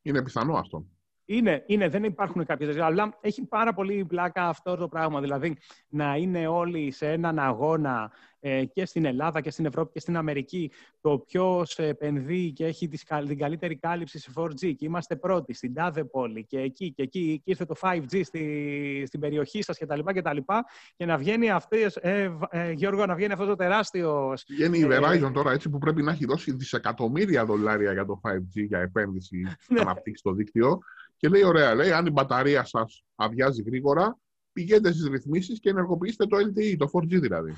[0.03, 0.87] Είναι πιθανό αυτό.
[1.27, 5.21] Είναι, είναι, δεν υπάρχουν κάποιες τέτοιες, αλλά έχει πάρα πολύ πλάκα αυτό το πράγμα.
[5.21, 5.57] Δηλαδή,
[5.89, 8.34] να είναι όλοι σε έναν αγώνα ε,
[8.73, 13.05] και στην Ελλάδα και στην Ευρώπη και στην Αμερική το ποιος επενδύει και έχει τις,
[13.05, 17.03] καλ- την καλύτερη κάλυψη σε 4G και είμαστε πρώτοι στην τάδε πόλη και εκεί και
[17.03, 20.01] εκεί και ήρθε το 5G στη, στην περιοχή σας κτλ.
[20.13, 20.65] Και, τα λοιπά,
[20.97, 24.83] και να βγαίνει αυτές, ε, β- ε, Γιώργο, να βγαίνει αυτός το τεράστιος Βγαίνει η
[24.83, 28.79] Ε, Verizon τώρα έτσι που πρέπει να έχει δώσει δισεκατομμύρια δολάρια για το 5G για
[28.79, 29.51] επένδυση Ναι.
[29.69, 30.79] να αναπτύξει το δίκτυο.
[31.17, 34.19] Και λέει: Ωραία, λέει, αν η μπαταρία σας αδειάζει γρήγορα,
[34.55, 37.55] πηγαίνετε στις ρυθμίσεις και ενεργοποιήστε το LTE, το 4G δηλαδή.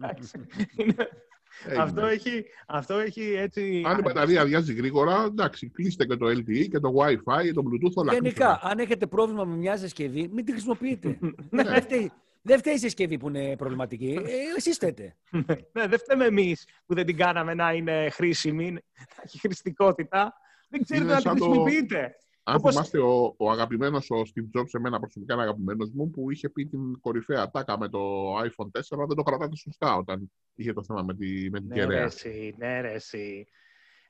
[0.00, 0.30] Εντάξει.
[0.76, 1.08] Είναι-
[1.66, 1.82] Έγινε.
[1.82, 3.82] αυτό, έχει, αυτό έχει έτσι...
[3.86, 7.62] Αν η μπαταρία αδειάζει γρήγορα, εντάξει, κλείστε και το LTE και το Wi-Fi και το
[7.64, 8.58] Bluetooth, όλα Γενικά, κλείστηκαν.
[8.62, 11.18] αν έχετε πρόβλημα με μια συσκευή, μην τη χρησιμοποιείτε.
[11.50, 11.62] Ναι.
[11.62, 14.18] δεν, φταίει, δεν φταίει η συσκευή που είναι προβληματική.
[14.24, 15.16] Ε, εσείς φταίτε.
[15.72, 18.80] Ναι, δεν φταίμε εμείς που δεν την κάναμε να είναι χρήσιμη, να
[19.24, 20.34] έχει χρηστικότητα.
[20.68, 22.16] Δεν ξέρετε Είναι να την σαν το- χρησιμοποιείτε.
[22.48, 26.30] Αν Όπως- θυμάστε, ο, ο αγαπημένος ο Steve Jobs, εμένα προσωπικά είναι αγαπημένος μου, που
[26.30, 28.00] είχε πει την κορυφαία τάκα με το
[28.38, 31.74] iPhone 4, δεν το κρατάτε σωστά όταν είχε το θέμα με, τη, με την Ναι,
[31.74, 32.02] ρε, κεραία.
[32.02, 33.46] εσύ, ναι, ρε, εσύ.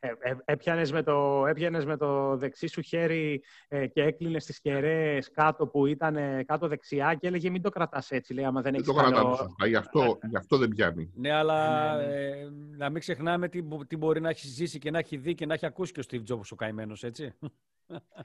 [0.00, 4.60] Ε, ε, έπιανες, με το, έπιανες με το δεξί σου χέρι ε, και έκλεινες τις
[4.60, 8.62] κεραίες κάτω που ήταν ε, κάτω δεξιά και έλεγε μην το κρατάς έτσι, λέει, άμα
[8.62, 9.34] δεν Δεν έχεις το κρατάτε καλό...
[9.36, 11.10] σωστά, γι' αυτό, γι' αυτό δεν πιάνει.
[11.14, 12.26] Ναι, αλλά Ναι, ναι, ναι.
[12.40, 15.34] ε, να μην ξεχνάμε τι, μπο- τι μπορεί να έχει ζήσει και να έχει δει
[15.34, 17.32] και να έχει ακούσει και ο Steve Jobs ο καημένος, έτσι.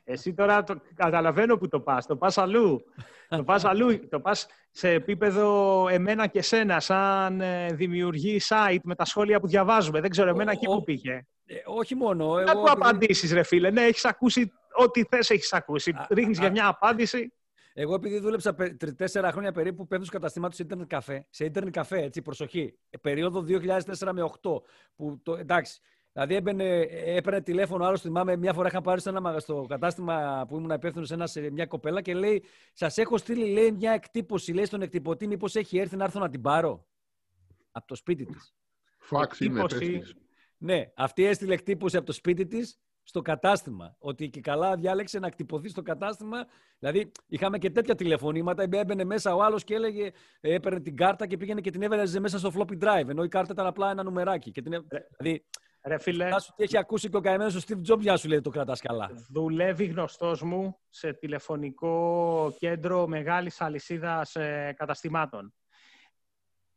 [0.03, 2.81] Εσύ τώρα το, καταλαβαίνω που το πας, το πας αλλού.
[3.29, 8.95] το πας αλλού, το πας σε επίπεδο εμένα και σένα, σαν ε, δημιουργή site με
[8.95, 9.99] τα σχόλια που διαβάζουμε.
[10.01, 11.25] Δεν ξέρω, εμένα Ο- εκεί ο- που πήγε.
[11.45, 12.33] Ε, όχι μόνο.
[12.33, 13.69] Να Εγώ, του επειδή- απαντήσεις, ρε φίλε.
[13.71, 15.91] Ναι, έχεις ακούσει ό,τι θες έχεις ακούσει.
[15.91, 17.33] Α, Ρίχνεις α, για μια απάντηση.
[17.73, 21.25] Εγώ επειδή δούλεψα πε- τρι- τέσσερα χρόνια περίπου πέφτω στο καταστήμα του σε ίντερνετ καφέ.
[21.29, 22.77] Σε ίντερνετ καφέ, έτσι, προσοχή.
[22.89, 24.61] Ε, Περίοδο 2004 με 8.
[24.95, 25.79] Που το, εντάξει,
[26.13, 27.97] δηλαδή έμπαινε, έπαιρνε τηλέφωνο άλλο.
[27.97, 31.27] Θυμάμαι μια φορά είχα πάρει στο, ένα, μαγα- στο κατάστημα που ήμουν υπεύθυνος σε, ένα-
[31.27, 32.43] σε μια κοπέλα και λέει:
[32.73, 36.29] Σας έχω στείλει λέει, μια εκτύπωση λέει, στον εκτυπωτή, μήπως έχει έρθει να έρθω να
[36.29, 36.85] την πάρω.
[37.71, 38.53] Από το σπίτι της.
[38.97, 39.77] Φάξ είναι Εκτύπωση.
[39.91, 40.15] θέσεις.
[40.57, 43.95] Ναι, αυτή έστειλε εκτύπωση από το σπίτι της στο κατάστημα.
[43.99, 46.45] Ότι και καλά διάλεξε να εκτυπωθεί στο κατάστημα.
[46.79, 48.63] Δηλαδή, είχαμε και τέτοια τηλεφωνήματα.
[48.71, 52.19] Έμπαινε μέσα ο άλλος και έλεγε, ε, έπαιρνε την κάρτα και πήγαινε και την έβαλε
[52.19, 53.07] μέσα στο floppy drive.
[53.09, 54.51] Ενώ η κάρτα ήταν απλά ένα νουμεράκι.
[54.51, 54.73] Και την...
[54.73, 54.83] έ-
[55.17, 55.45] Δηλαδή,
[55.83, 58.27] Ρε φίλε, Φαντάσου τι έχει ακούσει και ο καημένος ο Steve Jobs για να σου
[58.27, 59.11] λέει το κρατάς καλά.
[59.29, 65.53] δουλεύει γνωστός μου σε τηλεφωνικό κέντρο μεγάλης αλυσίδας ε, καταστημάτων.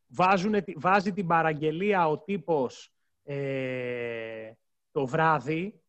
[0.07, 2.92] Βάζουνε, τη- βάζει την παραγγελία ο τύπος
[3.24, 4.50] ε,
[4.90, 5.82] το βράδυ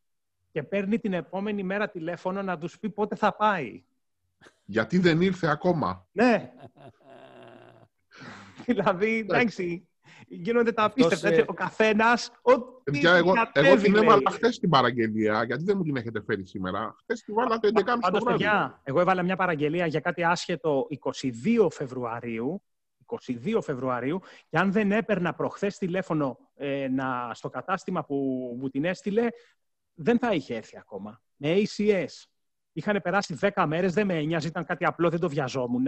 [0.51, 3.83] και παίρνει την επόμενη μέρα τηλέφωνο να τους πει πότε θα πάει.
[4.65, 6.53] Γιατί δεν ήρθε ακόμα; Ναι,
[8.65, 9.87] δηλαδή, εντάξει,
[10.27, 11.35] γίνονται τα Αυτός, απίστευτα.
[11.35, 14.03] ε, έτσι, Ο καθένας, ό,τι Παιδιά, εγώ, εγώ κατέβει, την λέει.
[14.03, 16.95] έβαλα χθες την παραγγελία, γιατί δεν μου την έχετε φέρει σήμερα.
[16.99, 18.37] Χθες την βάλα το 11.30 το Πάντως, βράδυ.
[18.43, 22.63] παιδιά, εγώ έβαλα μια παραγγελία για κάτι άσχετο 22 Φεβρουαρίου.
[23.05, 24.19] 22 Φεβρουαρίου
[24.49, 28.15] και αν δεν έπαιρνα προχθές τηλέφωνο ε, να, στο κατάστημα που
[28.59, 29.27] μου την έστειλε,
[29.93, 31.21] δεν θα είχε έρθει ακόμα.
[31.35, 32.23] Με ACS.
[32.73, 35.85] Είχαν περάσει 10 μέρες, δεν με ένοιαζε, ήταν κάτι απλό, δεν το βιαζόμουν.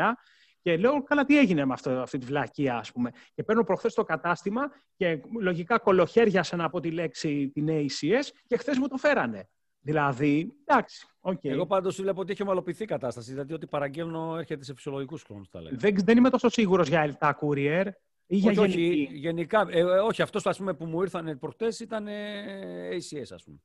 [0.67, 3.11] Και λέω, καλά, τι έγινε με αυτό, αυτή τη βλακεία, ας πούμε.
[3.33, 4.61] Και παίρνω προχθές το κατάστημα
[4.95, 9.49] και λογικά κωλοχέριασα από τη λέξη την ACS και χθες μου το φέρανε.
[9.79, 11.39] Δηλαδή, εντάξει, οκ.
[11.43, 13.31] Εγώ πάντως σου βλέπω ότι έχει ομαλοποιηθεί η κατάσταση.
[13.31, 15.77] Δηλαδή ότι παραγγέλνω έρχεται σε φυσιολογικούς χρόνους, τα λέγαμε.
[15.79, 17.85] Δεν, δεν είμαι τόσο σίγουρος για ΕΛΤΑ Courier
[18.25, 19.17] ή για όχι, όχι, γενική.
[19.17, 19.67] γενικά.
[19.69, 23.57] Ε, ε, όχι, αυτός ας πούμε, που μου ήρθαν προχτές ήταν ε, ACS, ας πούμε.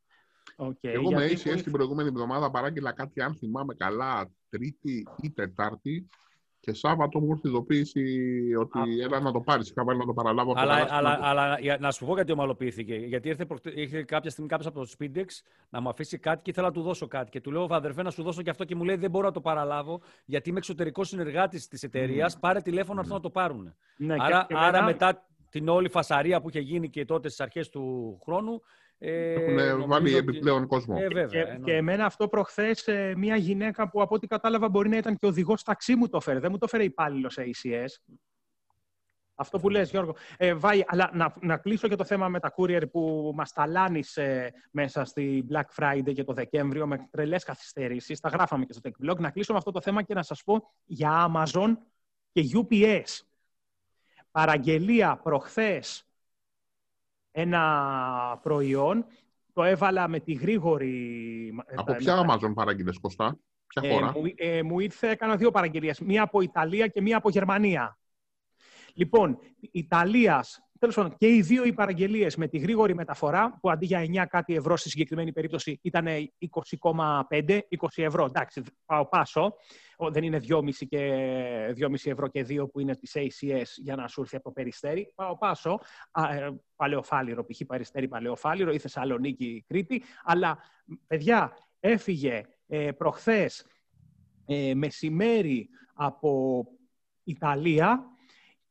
[0.57, 5.07] Οκ, Εγώ με γιατί ACS μου- την προηγούμενη εβδομάδα παράγγειλα κάτι, αν θυμάμαι καλά, Τρίτη
[5.23, 6.09] ή Τετάρτη.
[6.65, 8.01] Και Σάββατο μου ήρθε ειδοποίηση
[8.61, 8.91] ότι Αυτό.
[9.03, 9.71] έλα να το πάρεις.
[9.71, 11.25] Είχα βάλει να το παραλάβω από το Αλλά, κατάστημα αλλά, του.
[11.25, 12.95] αλλά για- να σου πω γιατί ομαλοποιήθηκε.
[12.95, 15.25] Γιατί ήρθε, προχτε- ήρθε κάποια στιγμή κάποιος από το Speedex
[15.71, 17.31] να μου αφήσει κάτι και ήθελα να του δώσω κάτι.
[17.31, 18.65] Και του λέω, αδερφέ, να σου δώσω και αυτό.
[18.65, 22.39] Και μου λέει, Δεν μπορώ να το παραλάβω, γιατί είμαι εξωτερικός συνεργάτης της εταιρείας.
[22.39, 23.75] Πάρε τηλέφωνο να έρθουν να το πάρουν.
[23.97, 27.29] Ναι, και- άρα, και άρα εμένα- μετά την όλη φασαρία που είχε γίνει και τότε
[27.29, 28.63] στις αρχές του χρόνου.
[29.05, 30.95] Ε, Έχουν νομίζω βάλει ότι- επιπλέον κόσμο.
[30.99, 31.27] Ε, βέβαια.
[31.27, 31.63] Και, εννοείται.
[31.65, 35.27] και εμένα αυτό προχθές ε, μια γυναίκα που από ό,τι κατάλαβα μπορεί να ήταν και
[35.27, 36.39] οδηγός ταξί μου το φέρε.
[36.39, 38.15] Δεν μου το φέρε υπάλληλος ACS.
[39.35, 40.17] Αυτό που λες, Γιώργο.
[40.37, 44.53] Ε, Βάη, αλλά να, να κλείσω και το θέμα με τα courier που μας ταλάνισε
[44.71, 48.21] μέσα στη Black Friday και το Δεκέμβριο με τρελές καθυστερήσεις.
[48.21, 49.17] Τα γράφαμε και στο Tech Blog.
[49.19, 51.77] Να κλείσω με αυτό το θέμα και να σας πω για Amazon
[52.33, 53.21] και UPS.
[54.31, 56.07] Παραγγελία προχθές
[57.33, 59.05] ένα προϊόν,
[59.53, 61.53] το έβαλα με τη γρήγορη...
[61.75, 65.37] Από ε, ποια με- Amazon παράγγειλες, Κωστά, ποια ε, χώρα; μου, ε, μου ήρθε, έκανα
[65.37, 66.01] δύο παραγγελίες.
[66.01, 67.99] Μία από Ιταλία και μία από Γερμανία.
[68.95, 73.87] Λοιπόν, Ιταλίας, τέλος πάντων, και οι δύο οι παραγγελίες με τη γρήγορη μεταφορά, που αντί
[73.87, 76.07] για 9 κάτι ευρώ στη συγκεκριμένη περίπτωση ήταν
[76.81, 78.25] 20,5, 20 ευρώ.
[78.25, 79.55] Εντάξει, πάω πάσο.
[79.97, 84.09] Ο, Δεν είναι 2,5 και 2,5 ευρώ και 2 που είναι της ACS για να
[84.09, 85.13] σου έρθει από το Περιστέρι.
[85.15, 85.81] Πάω πάσο.
[86.11, 87.61] Α, ε, παλαιοφάλιρο, π.χ.
[87.67, 90.03] Περιστέρι Παλαιοφάλιρο ή Θεσσαλονίκη Κρήτη.
[90.25, 90.59] Αλλά,
[91.07, 93.67] παιδιά, έφυγε ε, προχθές
[94.47, 96.65] ε, μεσημέρι από
[97.25, 98.12] Ιταλία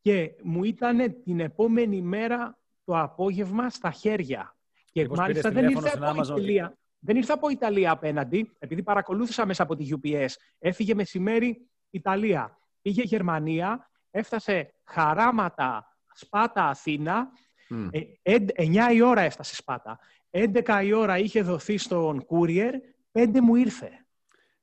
[0.02, 4.56] και μου ήταν την επόμενη μέρα το απόγευμα στα χέρια.
[4.92, 7.92] Και Μήπως μάλιστα πήρες δεν τηλέφωνο ήρθε, στην από Amazon; Ιταλία, δεν ήρθε από Ιταλία
[7.92, 10.28] απέναντι, επειδή παρακολούθησα μέσα από τη UPS.
[10.60, 12.58] Έφυγε μεσημέρι Ιταλία.
[12.82, 17.30] Πήγε Γερμανία, έφτασε χαράματα Σπάτα Αθήνα.
[17.70, 17.88] Μμ.
[17.92, 20.00] Ε, εντ- 9 η ώρα έφτασε Σπάτα.
[20.30, 22.72] 11 η ώρα είχε δοθεί στον courier,
[23.12, 23.90] 5 μου ήρθε.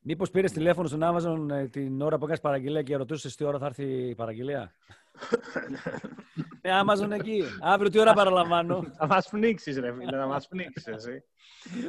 [0.00, 3.58] Μήπως πήρες τηλέφωνο στον Amazon ε, την ώρα που έκανες παραγγελία και ρωτούσες τι ώρα
[3.58, 4.72] θα έρθει η παραγγελία;
[6.60, 7.42] Ε, Amazon εκεί.
[7.60, 11.22] Αύριο τι ώρα παραλαμβάνω; Θα μας πνίξεις ρε φίλε, θα μας πνίξεις εσύ.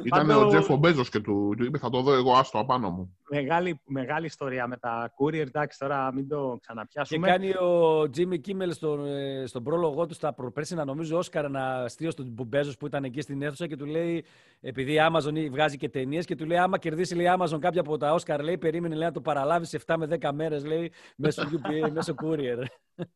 [0.04, 2.90] Ήταν Πάντως- ο Τζέφο Μπέζο και του, του είπε: Θα το δω εγώ, άστο απάνω
[2.90, 3.16] μου.
[3.30, 7.26] Μεγάλη, μεγάλη ιστορία με τα courier, εντάξει τώρα μην το Και ξαναπιάσουμε.
[7.28, 12.10] κάνει ο Jimmy Kimmel στον, ε, στον πρόλογο του στα προπέρσινα, νομίζω, Όσκαρ ένα αστείο
[12.10, 14.24] στον Μπουμπέζο που ήταν εκεί στην αίθουσα και του λέει,
[14.60, 17.80] επειδή η Amazon βγάζει και ταινίες, και του λέει: Άμα κερδίσει λέει, η Amazon κάποια
[17.80, 20.92] από τα Όσκαρ, λέει, περίμενε λέει, να το παραλάβεις σε 7 με 10 μέρες, λέει,
[21.16, 22.64] μέσω, UPA, μέσω courier.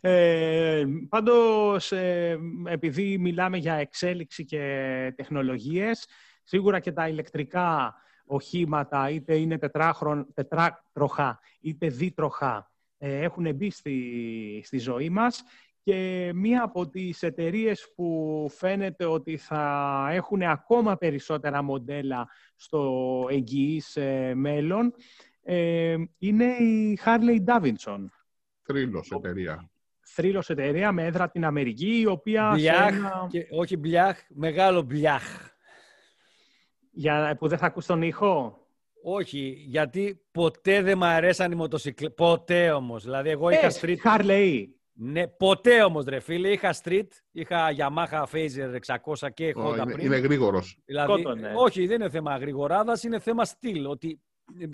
[0.00, 6.06] Ε, πάντως, ε, επειδή μιλάμε για εξέλιξη και τεχνολογίες,
[6.42, 7.94] σίγουρα και τα ηλεκτρικά
[8.26, 15.42] οχήματα, είτε είναι τετράχρον, τετράτροχα, είτε δίτροχα, ε, έχουν μπει στη, στη ζωή μας
[15.82, 23.96] και μία από τις εταιρείες που φαίνεται ότι θα έχουν ακόμα περισσότερα μοντέλα στο εγγυής
[23.96, 24.94] ε, μέλλον
[25.48, 28.04] ε, είναι η Harley Davidson
[28.62, 29.70] Θρύλος εταιρεία.
[30.00, 34.82] θρύλος εταιρεία με έδρα την Αμερική, η οποία σε Μπλιάχ, ένα- και, όχι μπλιάχ, μεγάλο
[34.82, 35.50] μπλιάχ.
[36.90, 38.60] για, που δεν θα ακούς τον ήχο;
[39.02, 42.14] Όχι, γιατί ποτέ δεν μ' αρέσαν οι μοτοσυκλέτες.
[42.16, 43.04] Ποτέ όμως.
[43.04, 43.96] Δηλαδή, εγώ είχα Ε, street.
[44.04, 44.64] Harley.
[44.98, 46.48] Ναι, ποτέ όμως, ρε φίλε.
[46.48, 50.06] Είχα street, είχα Yamaha Phaser 600 και Ω, Honda είναι, πριν.
[50.06, 50.78] είναι γρήγορος.
[50.84, 51.52] Δηλαδή, Σκότωνες.
[51.56, 53.86] όχι, δεν είναι θέμα γρηγοράδας, είναι θέμα στυλ.
[53.86, 54.20] Ότι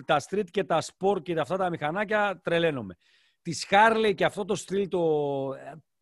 [0.05, 2.97] τα street και τα sport και αυτά τα μηχανάκια τρελαίνομαι.
[3.41, 4.99] Τη Harley και αυτό το στυλ το...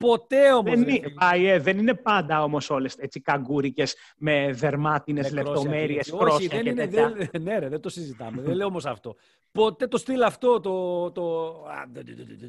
[0.01, 0.79] Ποτέ όμως.
[0.79, 6.87] Δεν, είναι, δεν είναι πάντα όμως όλες έτσι καγκούρικες με δερμάτινες λεπτομέρειες, Όχι, δεν είναι.
[6.87, 8.41] Δεν, ναι, ρε, δεν το συζητάμε.
[8.41, 9.15] δεν λέω όμως αυτό.
[9.51, 10.59] Ποτέ το στυλ αυτό.
[10.59, 11.55] Το, το...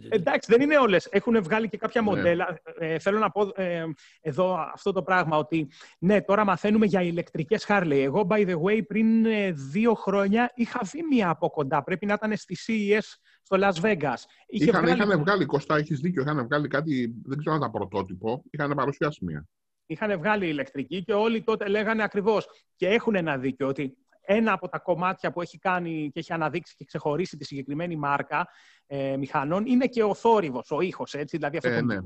[0.08, 1.08] Εντάξει, δεν είναι όλες.
[1.10, 2.10] Έχουν βγάλει και κάποια ναι.
[2.10, 2.60] μοντέλα.
[2.78, 3.84] Ε, θέλω να πω ε,
[4.20, 8.00] εδώ αυτό το πράγμα ότι ναι, τώρα μαθαίνουμε για ηλεκτρικές Harley.
[8.02, 11.82] Εγώ, by the way, πριν ε, δύο χρόνια είχα δει μία από κοντά.
[11.82, 14.22] Πρέπει να ήταν στη CES στο Las Vegas.
[14.46, 15.02] είχαν, βγάλει...
[15.02, 19.24] είχαν βγάλει, Κώστα, έχεις δίκιο, είχαν βγάλει κάτι, δεν ξέρω αν ήταν πρωτότυπο, είχαν παρουσιάσει
[19.24, 19.48] μία.
[19.86, 24.68] Είχαν βγάλει ηλεκτρική και όλοι τότε λέγανε ακριβώς και έχουν ένα δίκιο ότι ένα από
[24.68, 28.48] τα κομμάτια που έχει κάνει και έχει αναδείξει και ξεχωρίσει τη συγκεκριμένη μάρκα
[28.86, 31.84] ε, μηχανών είναι και ο θόρυβος, ο ήχος, έτσι, δηλαδή αυτό ε, το...
[31.84, 31.98] Ναι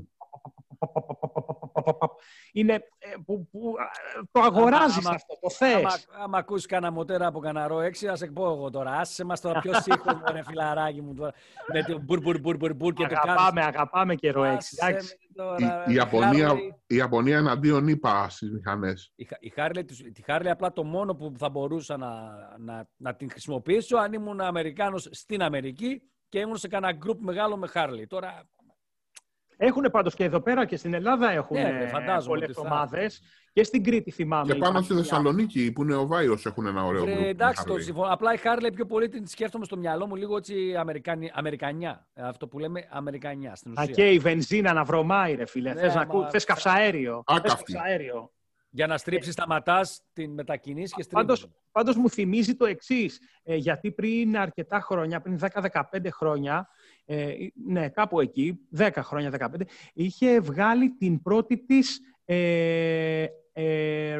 [2.51, 3.75] είναι ε, που, που
[4.31, 5.75] το αγοράζεις αυτό, το θες.
[5.75, 5.91] Άμα,
[6.23, 8.91] άμα ακούσεις κανένα μοτέρα από κανένα ρο 6, ας εκπώ εγώ τώρα.
[8.91, 11.13] Άσε μας τώρα πιο σύγχρονο, ρε φιλαράκι μου.
[11.13, 11.33] Τώρα,
[11.73, 14.57] με το μπουρ, μπουρ, μπουρ, μπουρ, μπουρ και αγαπάμε, το Αγαπάμε και ρο 6.
[15.57, 16.53] η, η, Ιαπωνία,
[16.87, 19.11] η Ιαπωνία εναντίον είπα στις μηχανές.
[19.15, 19.83] Η, η Harley,
[20.13, 22.11] τη Harley απλά το μόνο που θα μπορούσα να,
[22.57, 27.57] να, να την χρησιμοποιήσω αν ήμουν Αμερικάνος στην Αμερική και ήμουν σε κανένα γκρουπ μεγάλο
[27.57, 28.07] με Harley.
[28.07, 28.43] Τώρα
[29.57, 31.89] έχουν πάντως και εδώ πέρα και στην Ελλάδα έχουν ναι,
[32.25, 33.21] πολλές ομάδες.
[33.53, 34.53] Και στην Κρήτη θυμάμαι.
[34.53, 37.25] Και πάνω στη Θεσσαλονίκη που είναι ο Βάιος έχουν ένα ωραίο γκρουπ.
[37.25, 38.11] Εντάξει, το συμφωνώ.
[38.11, 41.31] Απλά η Χάρλε πιο πολύ την σκέφτομαι στο μυαλό μου λίγο έτσι Αμερικανι...
[41.33, 42.07] Αμερικανιά.
[42.15, 43.83] Αυτό που λέμε Αμερικανιά στην ουσία.
[43.83, 45.73] Α, και η βενζίνα να βρωμάει, ρε φίλε.
[45.73, 46.25] Ναι, Θες να ακού...
[46.29, 47.23] Θες καυσαέριο.
[47.41, 48.31] καυσαέριο.
[48.69, 49.81] Για να στρίψεις τα ματά,
[50.13, 51.25] την μετακινήσει και στρίψει.
[51.25, 53.19] Πάντως, πάντως μου θυμίζει το εξής.
[53.43, 55.81] Ε, γιατί πριν αρκετά χρόνια, πριν 10-15
[56.11, 56.67] χρόνια,
[57.09, 59.61] ε, ναι, κάπου εκεί, 10 χρόνια, 15,
[59.93, 64.19] είχε βγάλει την πρώτη της ε, ε,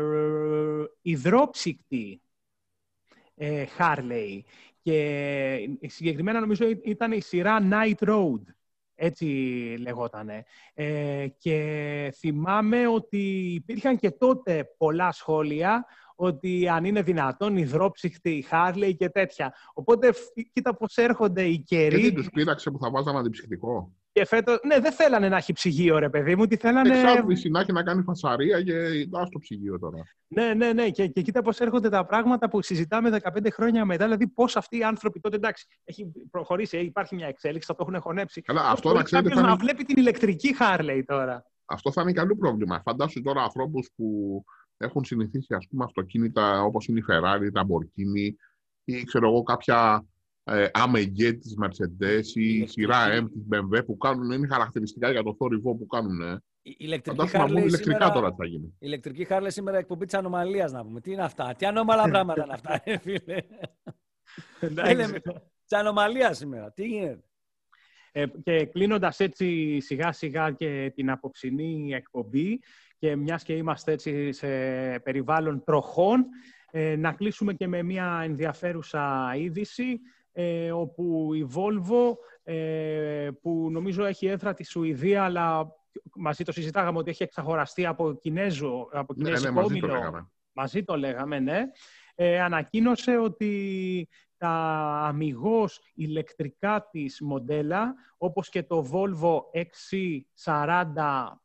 [1.01, 2.21] υδρόψυκτη
[3.35, 4.39] ε, Harley.
[4.81, 8.41] Και συγκεκριμένα νομίζω ήταν η σειρά Night Road.
[8.95, 9.25] Έτσι
[9.79, 10.43] λεγότανε.
[10.73, 15.85] Ε, και θυμάμαι ότι υπήρχαν και τότε πολλά σχόλια
[16.19, 19.53] ότι αν είναι δυνατόν υδρόψυχτη, η Χάρλεϊ και τέτοια.
[19.73, 20.13] Οπότε
[20.53, 21.95] κοίτα πώς έρχονται οι καιροί.
[21.95, 25.53] Και δεν τους πείραξε που θα βάζανε αντιψυχτικό; Και φέτο, ναι, δεν θέλανε να έχει
[25.53, 26.47] ψυγείο, ρε παιδί μου.
[26.47, 26.99] Τι θέλανε...
[26.99, 28.73] Εξάρτηση να έχει να κάνει φασαρία και
[29.09, 29.97] δά το ψυγείο τώρα.
[30.27, 30.89] Ναι, ναι, ναι.
[30.89, 34.03] Και, και κοίτα πώς έρχονται τα πράγματα που συζητάμε 15 χρόνια μετά.
[34.03, 35.35] Δηλαδή, πώς αυτοί οι άνθρωποι τότε.
[35.35, 38.41] Εντάξει, έχει προχωρήσει, υπάρχει μια εξέλιξη, θα το έχουν χωνέψει.
[38.41, 39.35] Καλά, αυτό να ξέρετε.
[39.35, 39.41] Θα...
[39.41, 41.45] να βλέπει την ηλεκτρική Χάρλεϊ τώρα.
[41.65, 42.81] Αυτό θα είναι καλό πρόβλημα.
[42.85, 44.05] Φαντάσου τώρα ανθρώπους που
[44.77, 48.33] έχουν συνηθίσει ας πούμε αυτοκίνητα όπως είναι η Ferrari, η Lamborghini
[48.83, 50.05] ή ξέρω εγώ κάποια
[50.43, 55.23] ε, AMG της Mercedes ή η σειρά M της BMW που κάνουν, είναι χαρακτηριστικά για
[55.23, 56.21] το θόρυβο που κάνουν.
[56.21, 56.43] Ε.
[56.61, 58.65] Η ηλεκτρική Harley ηλεκτρικά σήμερα, τώρα τι θα γίνει.
[58.65, 61.01] Η ηλεκτρική Harley σήμερα εκπομπή της ανομαλίας να πούμε.
[61.01, 63.41] Τι είναι αυτά, τι ανώμαλα πράγματα είναι αυτά, ε, φίλε.
[65.67, 67.23] Της ανομαλίας σήμερα, τι γίνεται;
[68.11, 72.59] Ε, και κλείνοντας έτσι σιγά σιγά και την απόψινή εκπομπή,
[72.97, 74.47] και μιας και είμαστε έτσι σε
[74.99, 76.25] περιβάλλον τροχών,
[76.71, 79.99] ε, να κλείσουμε και με μια ενδιαφέρουσα είδηση,
[80.31, 85.67] ε, όπου η Volvo, ε, που νομίζω έχει έδρα τη Σουηδία, αλλά
[86.15, 90.31] μαζί το συζητάγαμε ότι έχει εξαγοραστεί από Κινέζο, από ναι, ναι, μαζί το λέγαμε.
[90.53, 91.63] Μαζί το λέγαμε, ναι.
[92.15, 94.07] Ε, ανακοίνωσε ότι
[94.37, 94.49] τα
[95.07, 100.93] αμυγός ηλεκτρικά της μοντέλα, όπως και το Volvo XC40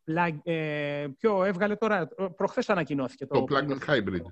[0.07, 3.45] plug, ε, ποιο έβγαλε τώρα, προχθές ανακοινώθηκε το...
[3.45, 4.22] Το plug-in hybrid.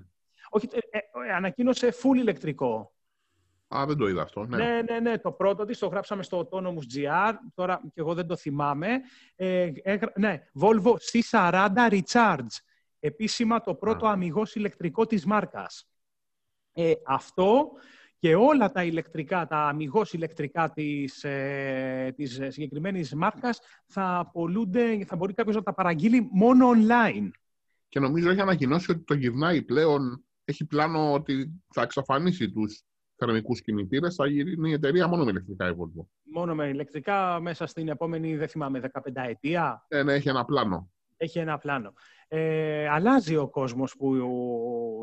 [0.49, 2.93] Όχι, ε, ε, ανακοίνωσε full ηλεκτρικό.
[3.75, 4.45] Α, δεν το είδα αυτό.
[4.45, 4.99] Ναι, ναι, ναι.
[4.99, 9.01] ναι το πρώτο της το γράψαμε στο Autonomous GR, τώρα και εγώ δεν το θυμάμαι.
[9.35, 9.71] Ε,
[10.15, 12.57] ναι, Volvo C40 Recharge.
[12.99, 14.11] Επίσημα το πρώτο Α.
[14.11, 15.89] αμυγός ηλεκτρικό της μάρκας.
[16.73, 17.71] Ε, αυτό
[18.21, 25.15] και όλα τα ηλεκτρικά, τα αμυγός ηλεκτρικά της, ε, της συγκεκριμένης μάρκας θα απολούνται, θα
[25.15, 27.29] μπορεί κάποιος να τα παραγγείλει μόνο online.
[27.87, 32.83] Και νομίζω έχει ανακοινώσει ότι το γυρνάει πλέον, έχει πλάνο ότι θα εξαφανίσει τους
[33.15, 36.05] θερμικούς κινητήρες, θα γίνει η εταιρεία μόνο με ηλεκτρικά η Volvo.
[36.33, 40.91] Μόνο με ηλεκτρικά μέσα στην επόμενη, δεν θυμάμαι, 15 ετία; Ναι, ναι, έχει ένα πλάνο.
[41.17, 41.93] Έχει ένα πλάνο.
[42.27, 44.15] Ε, αλλάζει ο κόσμος που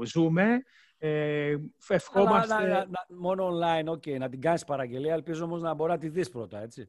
[0.05, 0.63] ζούμε.
[0.99, 1.57] Ε,
[1.89, 2.87] ευχόμαστε...
[3.09, 6.61] μόνο online, okay, να την κάνεις παραγγελία, ελπίζω όμως να μπορεί να τη δεις πρώτα,
[6.61, 6.89] έτσι.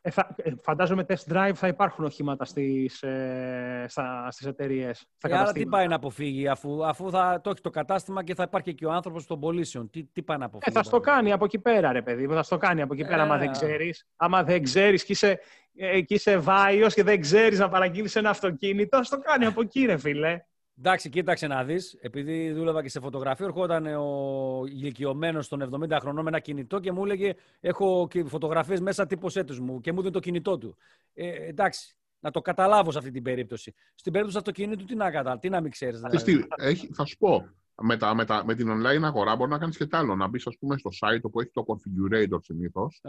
[0.00, 5.06] Ε, θα, ε, φαντάζομαι test drive θα υπάρχουν οχήματα στις, ε, στα, στις εταιρείες.
[5.20, 8.42] Ε, άρα τι πάει να αποφύγει αφού, αφού θα το έχει το κατάστημα και θα
[8.42, 9.90] υπάρχει και ο άνθρωπος των πωλήσεων.
[9.90, 10.76] Τι, τι πάει να αποφύγει.
[10.76, 13.22] Ε, θα στο κάνει από εκεί πέρα ρε παιδί Θα στο κάνει από εκεί πέρα
[13.22, 14.06] άμα δεν ξέρεις.
[14.16, 15.40] Άμα δεν ξέρεις και είσαι,
[15.76, 19.60] ε, και είσαι βάιος και δεν ξέρεις να παραγγείλεις ένα αυτοκίνητο, θα το κάνει από
[19.60, 20.44] εκεί ρε φίλε.
[20.78, 21.98] Εντάξει, κοίταξε να δεις.
[22.00, 26.92] Επειδή δούλευα και σε φωτογραφία, ερχόταν ο ηλικιωμένος των 70 χρονών με ένα κινητό και
[26.92, 30.76] μου έλεγε: Έχω φωτογραφίες μέσα, τύπωσέ τους μου και μου δίνει το κινητό του.
[31.14, 33.74] Ε, εντάξει, να το καταλάβω σε αυτή την περίπτωση.
[33.94, 36.00] Στην περίπτωση του αυτοκίνητου, τι να καταλάβω, τι να μην ξέρεις.
[36.00, 36.46] Δηλαδή.
[36.94, 37.48] θα σου πω,
[37.82, 40.14] με, τα, με, τα, με την online αγορά μπορεί να κάνεις και τ' άλλο.
[40.14, 43.00] Να μπεις, ας πούμε, στο site που έχει το configurator συνήθως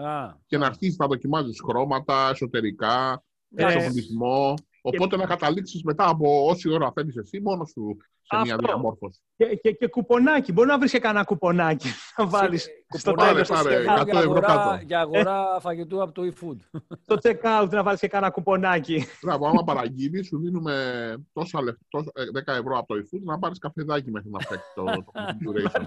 [0.46, 3.24] και να αρχίσεις να δοκιμάζεις χρώματα, εσωτερικά,
[3.56, 4.54] ε, εξοπλισμό.
[4.86, 9.20] Οπότε να καταλήξεις μετά από όση ώρα θέλει εσύ μόνος σου σε μια διαμόρφωση.
[9.36, 10.52] Και, και, και κουπονάκι.
[10.52, 13.48] Μπορεί να βρεις και κανένα κουπονάκι να βάλεις στο τέλος.
[13.48, 16.80] Για αγορά, για αγορά φαγητού από το e-food.
[17.06, 19.06] Στο check-out να βάλεις και κανένα κουπονάκι.
[19.22, 22.04] Μπράβο, άμα παραγγείλεις, σου δίνουμε τόσα λεφτά,
[22.46, 25.86] 10 ευρώ από το e-food να πάρεις καφεδάκι μέχρι να φτιάξει το, το configuration.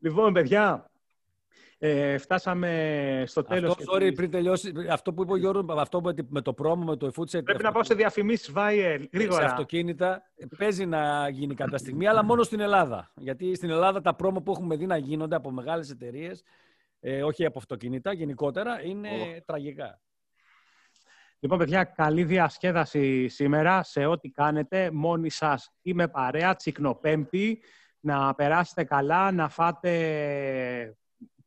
[0.00, 0.91] λοιπόν, παιδιά,
[1.84, 3.70] ε, φτάσαμε στο τέλος.
[3.70, 7.06] Αυτό, sorry, πριν τελειώσει, αυτό που είπε ο Γιώργος, αυτό με το πρόμο, με το
[7.06, 9.40] eFood Πρέπει να πάω σε διαφημίσεις, Βάιελ, γρήγορα.
[9.40, 10.22] Σε αυτοκίνητα
[10.58, 13.12] παίζει να γίνει κάποια στιγμή, αλλά μόνο στην Ελλάδα.
[13.16, 16.42] Γιατί στην Ελλάδα τα πρόμο που έχουμε δει να γίνονται από μεγάλες εταιρείες,
[17.00, 19.08] ε, όχι από αυτοκίνητα, γενικότερα, είναι
[19.46, 20.00] τραγικά.
[21.38, 24.90] Λοιπόν, παιδιά, καλή διασκέδαση σήμερα σε ό,τι κάνετε.
[24.92, 27.62] Μόνοι σας είμαι παρέα, τσικνοπέμπτη.
[28.00, 30.96] Να περάσετε καλά, να φάτε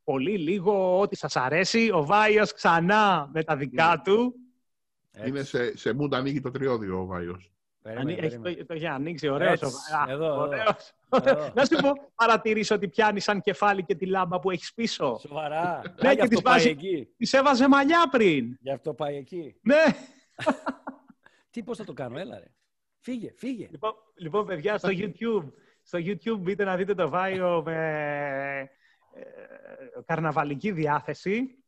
[0.06, 1.90] πολύ λίγο, ό,τι σας αρέσει.
[1.92, 4.02] Ο Βάιος ξανά με τα δικά ναι.
[4.02, 4.34] του.
[5.26, 7.50] Είναι σε, σε μούντα ανοίγει το τριώδιο ο Βάιος.
[7.82, 9.60] Έχει το, το έχει ανοίξει, ωραίος.
[10.08, 10.92] εδώ, ωραίος.
[11.10, 11.50] Εδώ.
[11.54, 15.18] Να σου πω, παρατηρήσω ότι πιάνει σαν κεφάλι και τη λάμπα που έχεις πίσω.
[15.20, 15.82] Σοβαρά.
[16.02, 17.08] Ναι, και της, πάει εκεί.
[17.16, 18.56] της έβαζε μαλλιά πριν.
[18.60, 19.56] Γι' αυτό πάει εκεί.
[19.62, 19.84] Ναι.
[21.50, 22.50] Τι, πώς θα το κάνω, έλα ρε.
[22.98, 23.68] Φύγε, φύγε.
[23.70, 25.52] Λοιπόν, λοιπόν παιδιά, στο YouTube,
[25.82, 27.74] στο YouTube μπείτε να δείτε το Βάιο με
[28.60, 28.68] ε,
[30.04, 31.58] καρναβαλική διάθεση.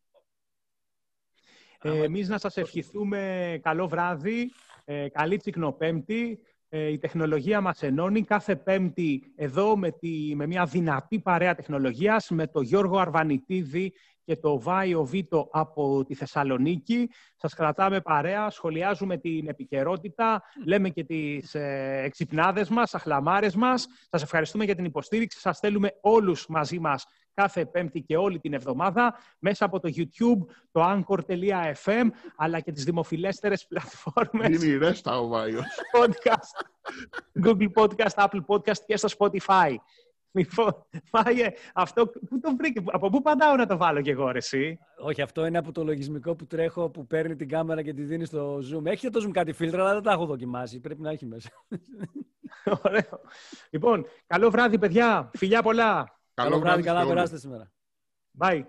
[1.82, 4.52] Ε, εμείς να σας ευχηθούμε καλό βράδυ,
[4.84, 6.38] ε, καλή τσικνοπέμπτη.
[6.68, 12.30] Ε, η τεχνολογία μας ενώνει κάθε πέμπτη εδώ με, τη, με μια δυνατή παρέα τεχνολογίας
[12.30, 13.92] με το Γιώργο Αρβανιτίδη
[14.24, 17.10] και το Βάιο Βίτο από τη Θεσσαλονίκη.
[17.36, 23.86] Σας κρατάμε παρέα, σχολιάζουμε την επικαιρότητα, λέμε και τις ε, εξυπνάδες μας, αχλαμάρες μας.
[24.10, 25.40] Σας ευχαριστούμε για την υποστήριξη.
[25.40, 27.06] Σας θέλουμε όλους μαζί μας
[27.38, 32.04] κάθε Πέμπτη και όλη την εβδομάδα μέσα από το YouTube, το Anchor.fm,
[32.36, 34.62] αλλά και τις δημοφιλέστερες πλατφόρμες.
[34.62, 35.64] Είναι η ρέστα ο Βάιος.
[35.96, 36.66] Podcast,
[37.44, 39.74] Google Podcast, Apple Podcast και στο Spotify.
[40.30, 44.38] Λοιπόν, Φάγε, αυτό πού το βρήκε, από πού παντάω να το βάλω κι εγώ, ρε,
[44.38, 48.02] εσύ; Όχι, αυτό είναι από το λογισμικό που τρέχω, που παίρνει την κάμερα και τη
[48.02, 48.84] δίνει στο zoom.
[48.86, 50.80] Έχει το zoom κάτι φίλτρα, αλλά δεν τα έχω δοκιμάσει.
[50.80, 51.48] Πρέπει να έχει μέσα.
[52.84, 53.20] Ωραίο.
[53.70, 55.30] Λοιπόν, καλό βράδυ, παιδιά.
[55.34, 56.17] Φιλιά πολλά.
[56.42, 57.72] Καλό, βράδυ, καλά περάστε σήμερα.
[58.38, 58.64] Bye.